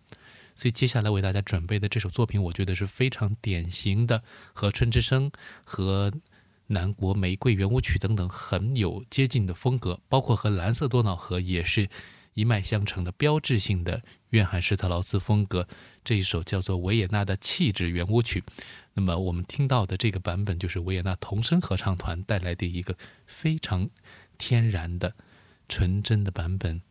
[0.62, 4.22] 所以接下来为大家准备的这首作品，我觉得是非常典型的，
[4.54, 5.32] 和《春之声》
[5.64, 6.12] 和
[6.68, 11.90] 《南国玫瑰圆舞曲》等等很有接近的风格，包括和《蓝色多瑙河》也是。
[12.34, 15.68] 一脉相承的标志性的约翰施特劳斯风格，
[16.02, 18.40] 这一首叫做《维也纳的气质圆舞曲》。
[18.94, 22.96] 那么我们听到的这个版本，就是维也纳童声合唱团带来的一个
[23.26, 23.90] 非常
[24.38, 25.14] 天然的、
[25.68, 26.82] 纯真的版本。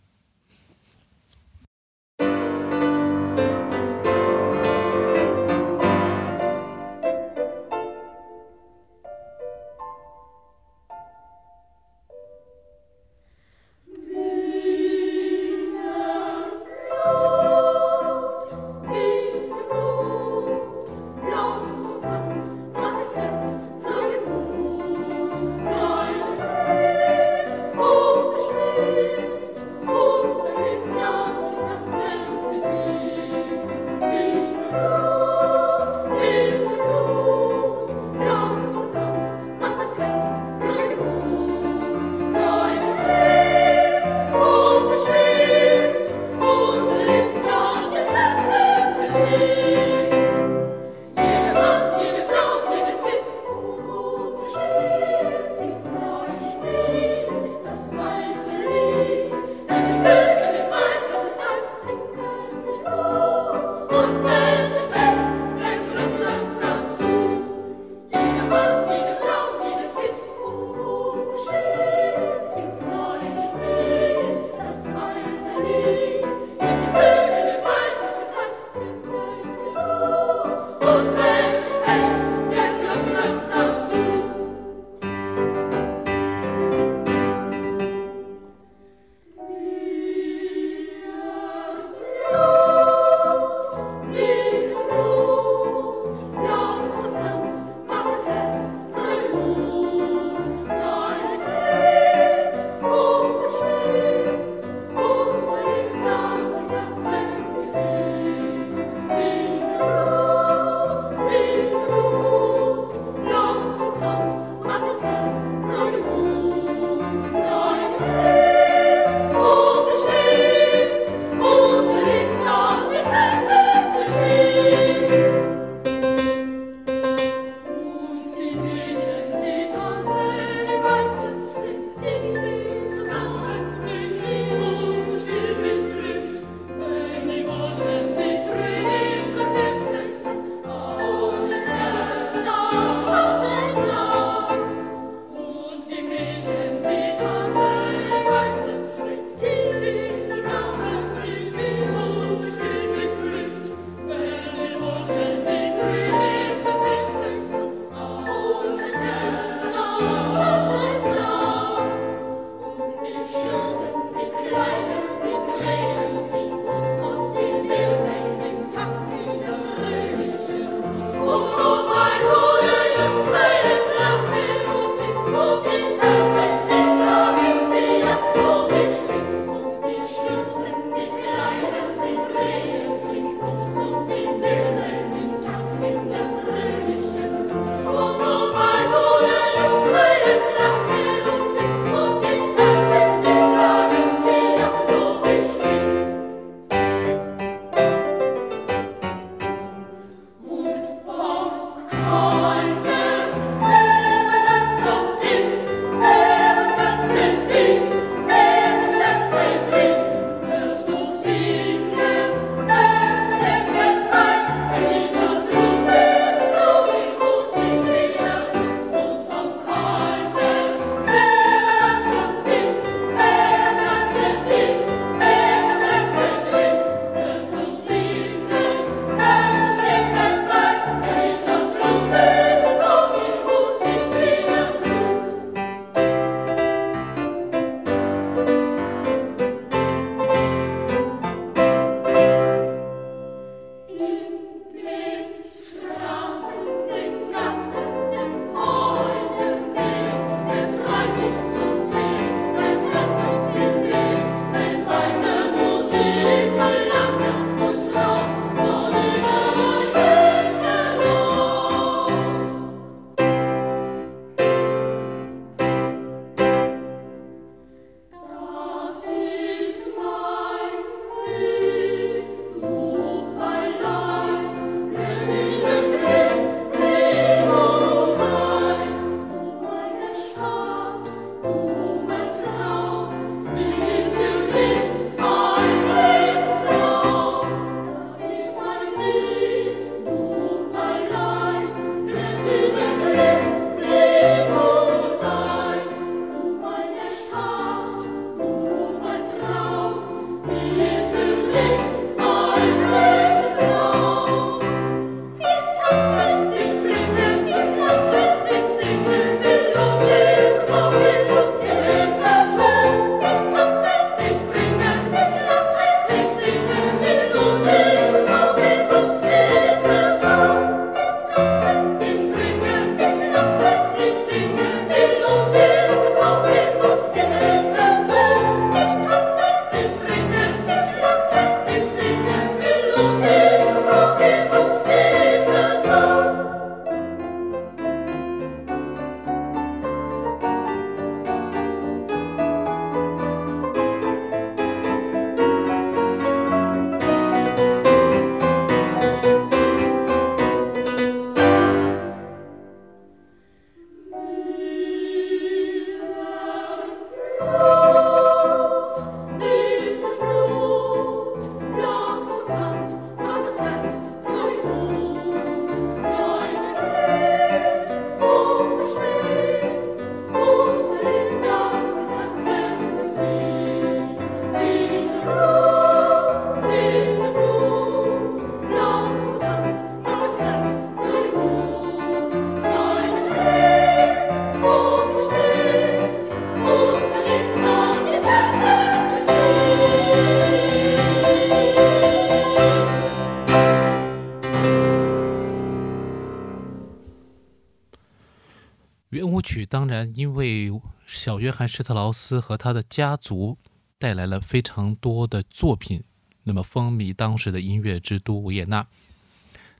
[401.61, 403.59] 汉施特劳斯和他的家族
[403.99, 406.03] 带来了非常多的作品，
[406.45, 408.87] 那么风靡当时的音乐之都维也纳，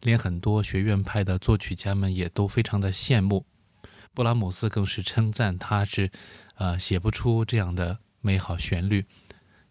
[0.03, 3.47] 连很多学院派的作曲家们也都非常的羡慕。
[4.13, 6.11] 布拉姆斯更是称赞他是，
[6.57, 9.07] 呃，写不出这样的美好旋律，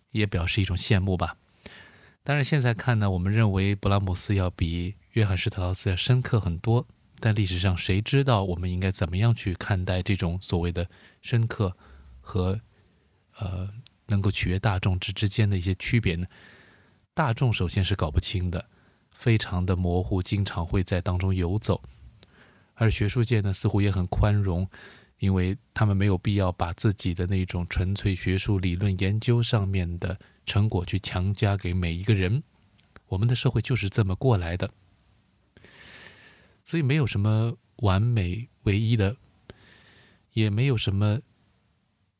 [0.10, 1.38] 也表示一种羡慕吧。
[2.24, 6.88] 当然，现在看呢，我们认为布拉姆斯要比约翰施特劳斯要深刻很多。
[7.20, 10.90] 但历史上谁知道我们应该怎么样去看待这种所谓的
[11.22, 11.78] 深刻
[12.30, 12.62] 和
[13.40, 13.68] 呃
[14.06, 16.28] 能够取悦大众之之间的一些区别呢？
[17.16, 18.70] 大众首先是搞不清的，
[19.12, 21.82] 非常的模糊，经常会在当中游走。
[22.76, 24.70] 而学术界呢，似乎也很宽容，
[25.18, 32.44] 因为他们没有必要把自己的那种纯粹学术理论研究上面的成果去强加给每一个人。
[33.08, 34.72] 我们的社会就是这么过来的。
[36.64, 39.18] 所以没有什么完美唯一的，
[40.34, 41.20] 也没有什么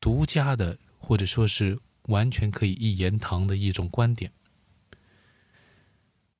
[0.00, 4.32] 独家的，或者说是完全可以一言堂的一种观点。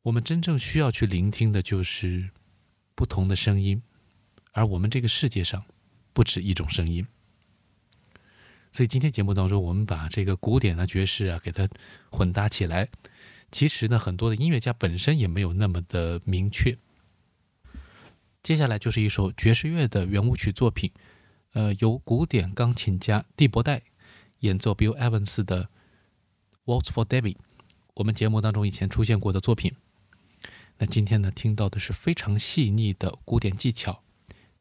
[0.02, 2.30] 我们真正需要去聆听的就是
[2.94, 3.82] 不同的声音，
[4.52, 5.62] 而我们这个世界上
[6.14, 7.06] 不止一种声音。
[8.72, 11.68] 所以今天节目当中，我们把这个古典啊、爵士啊给它
[12.11, 12.88] 混搭起来。
[13.52, 16.78] 其实呢，很多的音乐家本身也没有那么的明确。
[18.42, 20.90] 接下来就是一首爵士乐的圆舞曲作品，
[21.53, 23.82] 呃，由古典钢琴家蒂伯代
[24.40, 25.64] 演奏 Bill Evans 的
[26.64, 27.34] 《Waltz for Debbie》，
[27.94, 29.74] 我们节目当中以前出现过的作品。
[30.78, 34.03] 那今天呢，听到的是非常细腻的古典技巧，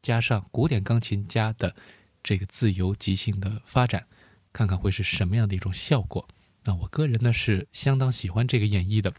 [0.02, 1.76] 加上古典钢琴家的
[2.24, 4.06] 这个自由即兴的发展，
[4.52, 6.28] 看看会是什么样的一种效果。
[6.64, 9.14] 那我个人呢是相当喜欢这个演绎的。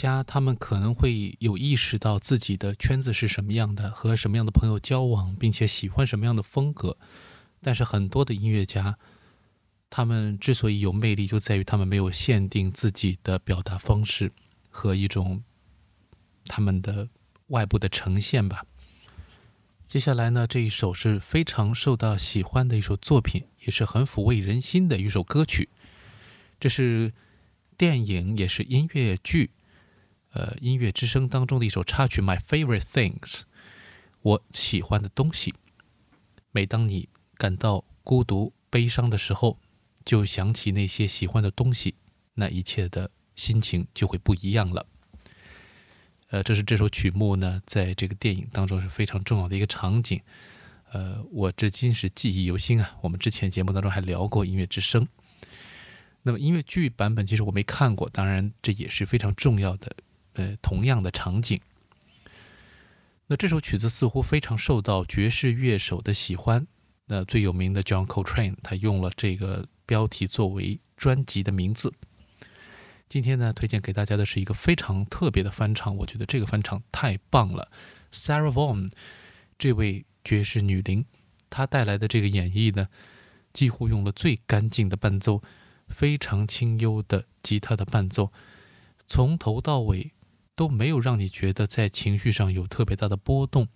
[0.00, 6.96] 家他们可能会有意识到自己的圈子是什么样的，和什么样的朋友交往，并且喜欢什么样的风格。
[7.60, 8.96] 但是很多的音乐家，
[9.90, 14.32] 他们之所以有魅力，就在于他们没有限定自己的表达方式
[14.70, 15.42] 和一种
[16.46, 17.10] 他们的
[17.48, 18.64] 外部的呈现吧。
[19.86, 25.68] 接下来呢，这一首是非常受到喜欢的一首作品，也是很抚慰人心的一首歌曲。
[26.58, 27.12] 这是。
[27.76, 29.52] 电影也是音乐剧，
[30.32, 33.18] 呃，音乐之声当中的一首插曲《My Favorite Things》，
[34.22, 35.54] 我喜欢的东西。
[36.52, 39.58] 每当你感到孤独、悲伤的时候，
[40.04, 41.96] 就想起那些喜欢的东西，
[42.34, 44.86] 那一切的心情就会不一样了。
[46.28, 50.20] 呃，这是这首曲目呢，在这个电影当中是非常重要的一个场景。
[50.92, 52.96] 呃，我至今是记忆犹新啊。
[53.00, 55.08] 我们之前节目当中还聊过音乐之声。
[56.22, 59.96] 那么音乐剧版本其实我没看过，当然这也是非常重要的。
[60.40, 61.60] 呃，同样的场景。
[63.26, 66.66] 那这首曲子似乎非常受到爵士乐手的喜欢。
[67.04, 71.92] 那最有名的 John Coltrane，他用了这个标题作为专辑的名字。
[73.08, 77.70] 今天呢，推荐给大家的是一个非常特别的翻唱，我觉得这个翻唱太棒了。
[78.10, 78.90] Sarah Vaughan
[79.58, 81.04] 这位爵士女伶，
[81.50, 82.88] 她带来的这个演绎呢，
[83.52, 85.42] 几乎用了最干净的伴奏，
[85.88, 88.32] 非常清幽的吉他的伴奏，
[89.08, 90.12] 从头到尾
[90.60, 93.68] 都没有让你觉得在情绪上有特别大的波动。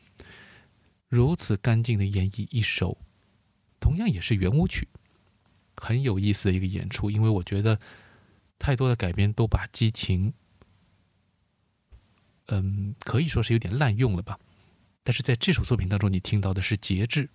[1.09, 2.99] 如此干净的演绎一首，
[3.81, 4.87] 同样也是圆舞曲，
[5.79, 7.81] 很有意思的一个演出，因为我觉得。
[8.57, 10.33] 太多的改编都把激情，
[12.47, 14.39] 嗯，可以说是有点滥用了吧。
[15.03, 17.29] 但是在这首作品当中，你听到的是节制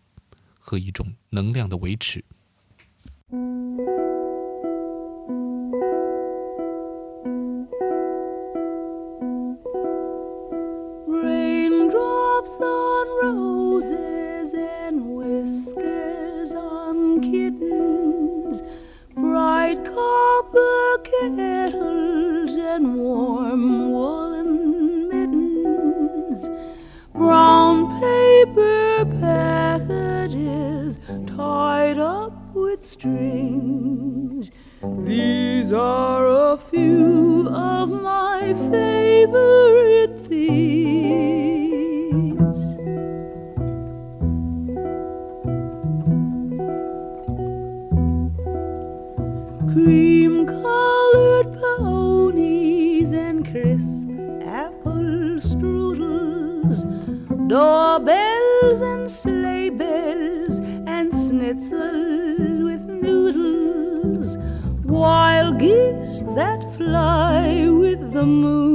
[0.60, 2.24] 和一种能量的维持。
[21.04, 26.50] Kettles and warm woolen mittens,
[27.14, 30.98] brown paper packages
[31.28, 34.50] tied up with strings.
[35.04, 41.59] These are a few of my favorite things.
[49.74, 54.10] Cream colored ponies and crisp
[54.44, 56.80] apple strudels,
[57.48, 64.40] doorbells and sleigh bells, and schnitzel with noodles,
[64.86, 68.69] wild geese that fly with the moon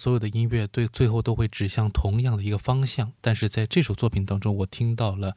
[0.00, 5.36] 所有的音乐对最后都会指向同样的一个方向，但是在这首作品当中，我听到了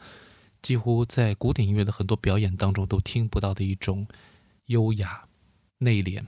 [0.62, 4.08] 几乎在古典音乐的很多表演当中都听不到的一种
[4.68, 5.26] 优雅、
[5.80, 6.24] 内敛。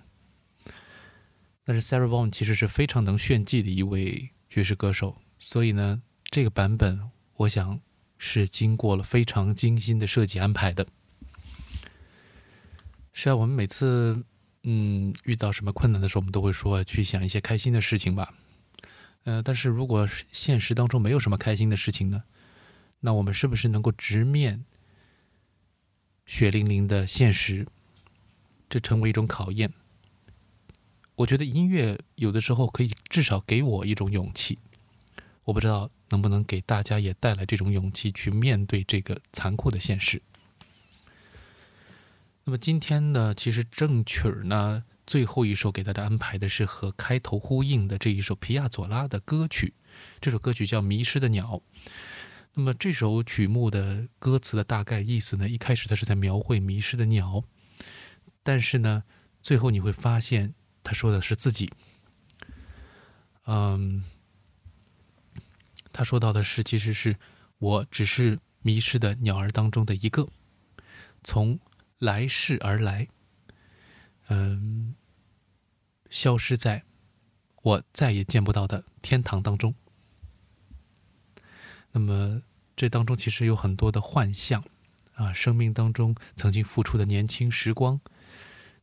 [1.63, 7.79] 但是 Sarah Vaughan 其实是非常能炫技的一位爵士歌手，所以呢，这个版本我想
[8.17, 10.85] 是经过了非常精心的设计安排的。
[13.13, 14.25] 是啊，我们每次
[14.67, 18.33] 嗯遇到什么困难的时候，我们都会说去想一些开心的事情吧。
[19.23, 22.23] 呃，但是如果现实当中没有什么开心的事情呢，
[22.99, 24.65] 那我们是不是能够直面
[26.25, 27.67] 血淋淋的现实？
[28.67, 29.71] 这成为一种考验。
[31.17, 34.57] 我觉得音乐有的时候可以至少给我一种勇气。
[35.43, 40.21] 我不知道能不能给大家也带来这种勇气，去面对这个残酷的现实？
[42.47, 49.73] 那么今天呢，其实正曲儿呢，最后一首给大家安排的是和开头呼应的这一首皮亚佐拉的歌曲。
[50.21, 51.55] 这首歌曲叫《迷失的鸟》。
[52.53, 57.43] 那么这首曲目的歌词的大概意思呢，一开始它是在描绘迷失的鸟，
[58.43, 59.03] 但是呢，
[59.41, 60.53] 最后你会发现
[60.83, 61.71] 他说的是自己。
[63.47, 64.03] 嗯，
[65.91, 67.15] 他说到的是，其实是
[67.57, 70.27] 我只是迷失的鸟儿当中的一个，
[71.23, 71.59] 从。
[72.05, 73.07] 来世而来，
[74.27, 74.93] 嗯，
[76.11, 76.83] 消失在
[77.63, 79.73] 我再也见不到的天堂当中。
[81.93, 82.43] 那么
[82.75, 84.63] 这当中其实有很多的幻象
[85.15, 87.99] 啊，生命当中曾经付出的年轻时光，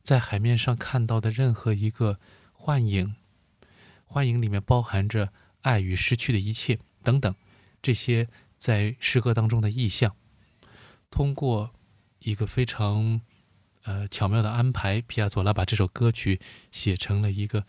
[0.03, 2.19] 在海面上看到的任何一个
[2.51, 3.15] 幻影，
[4.05, 5.31] 幻影里面包含着
[5.61, 7.33] 爱与失去的一切等等，
[7.81, 8.27] 这些
[8.57, 10.13] 在诗歌当中的意象，
[11.09, 11.73] 通过。
[12.23, 13.19] 一个非常，
[13.83, 16.39] 呃巧妙的安排，皮亚佐拉把这首歌曲
[16.71, 17.65] 写成了一个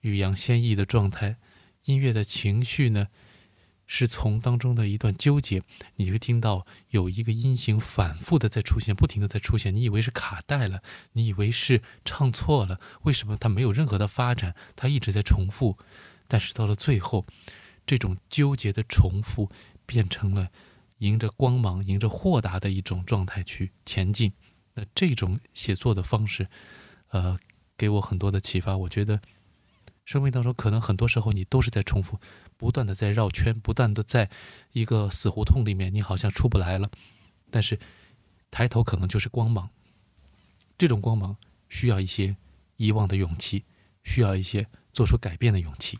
[0.00, 1.36] 欲扬先抑的状态。
[1.84, 3.08] 音乐的情绪呢，
[3.86, 5.62] 是从当中的一段纠结，
[5.96, 9.74] 你会听到有一个音型反复的在出现，不停的在出现。
[9.74, 10.82] 你以为是卡带了，
[11.12, 14.54] 你以为是唱错了，为什么它没有任何的发展？
[14.76, 15.76] 它一直在重复，
[16.26, 17.26] 但是到了最后，
[17.86, 19.50] 这种纠结的重复
[19.84, 20.50] 变成了。
[21.00, 24.32] 迎着光芒，迎着豁达的一种状态去前进，
[24.74, 26.48] 那这种写作的方式，
[27.08, 27.38] 呃，
[27.76, 28.76] 给我很多的启发。
[28.76, 29.20] 我觉得，
[30.04, 32.18] 生命当中可能很多时候你都是在重复，
[32.58, 34.28] 不断的在绕圈，不断的在
[34.72, 36.90] 一个死胡同里面，你好像出不来了。
[37.50, 37.78] 但是
[38.50, 39.70] 抬头可能就是光芒，
[40.76, 41.36] 这种光芒
[41.68, 42.36] 需要一些
[42.76, 43.64] 遗忘的勇气，
[44.04, 45.98] 需要一些做出改变的勇气。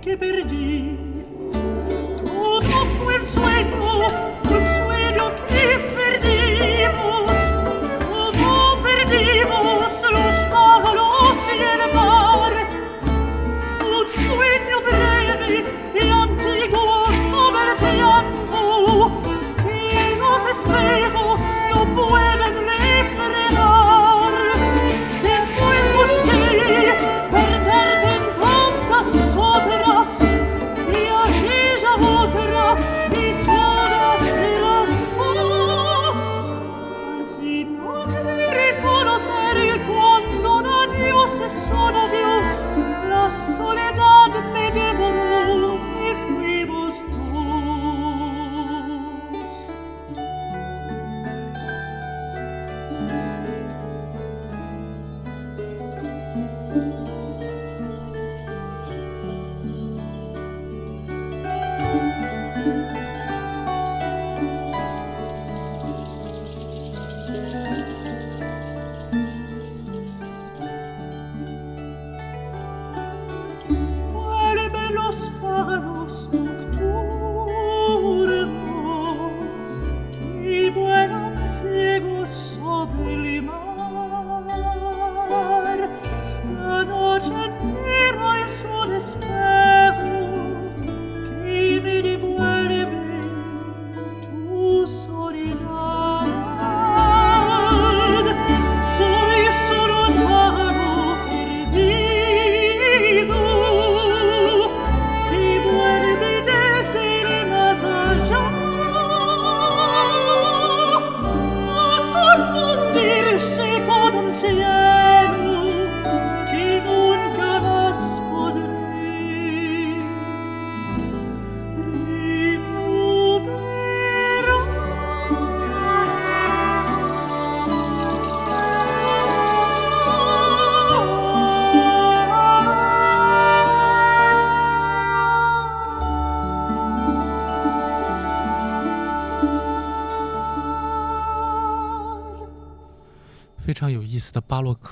[0.00, 0.96] che perdi
[1.52, 4.47] tutto quel suo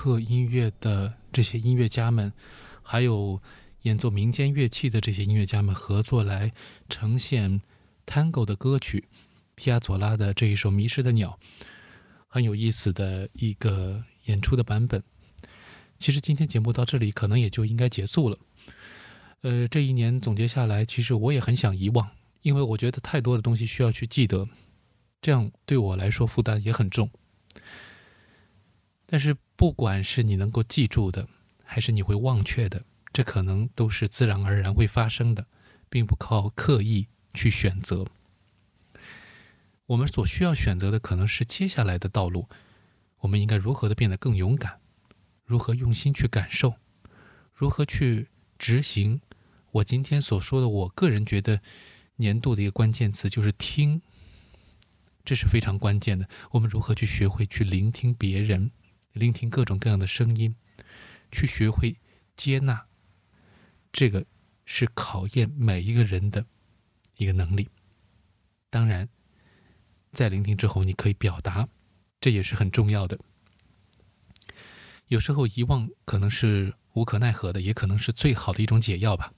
[0.07, 2.31] 克音乐的这些音乐家们，
[2.81, 3.41] 还有
[3.81, 6.53] 演奏民间乐器的这些音乐家们合作来
[6.87, 7.59] 呈现
[8.05, 9.03] Tango 的歌曲，
[9.55, 11.37] 皮亚佐拉的这一首《迷失的鸟》，
[12.25, 15.03] 很有意思的一个演出的版本。
[15.99, 18.37] 其实今天节目到这里可能也就应该结束了。
[19.41, 22.09] 呃，这一年总结下来，其实我也很想遗忘，
[22.43, 24.47] 因为我觉得太多的东西需要去记得，
[25.21, 27.09] 这样对我来说负担也很重。
[29.09, 31.29] 但是，不管是你能够记住的，
[31.63, 35.47] 还是你会忘却的，这可能都是自然而然会发生的，
[35.89, 38.05] 并不靠刻意去选择。
[39.85, 42.49] 我们所需要选择的可能是接下来的道路，
[43.19, 44.81] 我们应该如何的变得更勇敢，
[45.45, 46.73] 如何用心去感受，
[47.53, 48.27] 如何去
[48.59, 49.21] 执行。
[49.71, 51.61] 我今天所说的，我个人觉得
[52.17, 54.01] 年度的一个关键词就是听，
[55.23, 56.27] 这是非常关键的。
[56.51, 58.71] 我们如何去学会去聆听别人？
[59.17, 60.55] 聆听各种各样的声音，
[61.31, 61.97] 去学会
[62.35, 62.85] 接纳，
[63.91, 64.25] 这个
[64.63, 66.45] 是考验每一个人的
[67.17, 67.67] 一个能力。
[68.69, 69.09] 当然，
[70.11, 71.67] 在聆听之后，你可以表达，
[72.21, 73.19] 这也是很重要的。
[75.07, 79.33] 有时候遗忘可能是无可奈何的，也可能是最好的一种解药吧。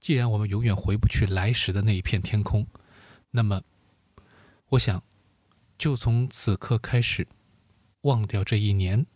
[0.00, 2.66] 既然我们永远回不去来时的那一片天空，
[3.30, 3.62] 那么，
[4.68, 5.02] 我想，
[5.76, 7.26] 就从此刻开始。
[8.02, 9.06] 忘掉这一年，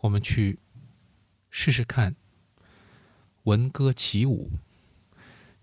[0.00, 0.58] 我们去
[1.50, 2.16] 试试看，
[3.44, 4.50] 闻歌起舞，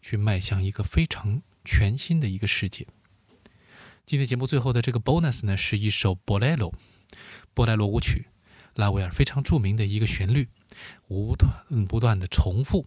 [0.02, 2.86] 去迈向一个非常全新的一个世界。
[4.06, 6.74] 今天节目最后的这个 bonus 呢，是一首波莱罗，
[7.56, 8.28] 波莱罗舞曲，
[8.76, 10.50] 拉威尔非常著名的一个旋律，
[11.08, 12.86] 无断不断的重复，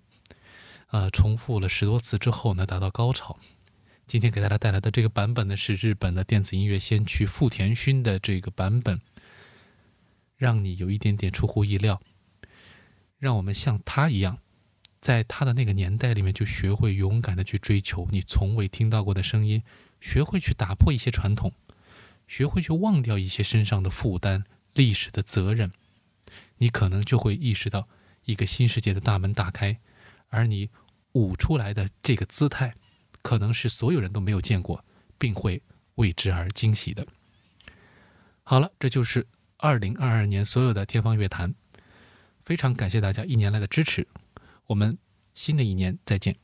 [0.91, 3.39] 呃，重复了十多次之后呢，达到高潮。
[4.07, 9.01] 今天给大家带来的这个版本呢，是日本的电子音乐先驱富田勋的这个版本。
[10.43, 12.03] 让你有一点点出乎意料，
[13.21, 14.39] 让我们像他一样，
[15.01, 19.63] 在他的那个年代里面，就学会勇敢的去追求你从未听到过的声音，
[20.01, 21.53] 学会去打破一些传统，
[22.27, 24.43] 学会去忘掉一些身上的负担、
[24.75, 25.71] 历史的责任，
[26.57, 27.87] 你可能就会意识到
[28.25, 29.79] 一个新世界的大门打开，
[30.27, 30.71] 而你
[31.13, 32.75] 舞出来的这个姿态，
[33.23, 34.85] 可能是所有人都没有见过，
[35.17, 35.63] 并会
[35.95, 37.07] 为之而惊喜的。
[38.43, 39.29] 好了，这就是。
[39.63, 41.55] 二零二二年所有的天方乐坛，
[42.45, 44.05] 非常感谢大家一年来的支持，
[44.67, 44.99] 我们
[45.35, 46.35] 新的一年再见。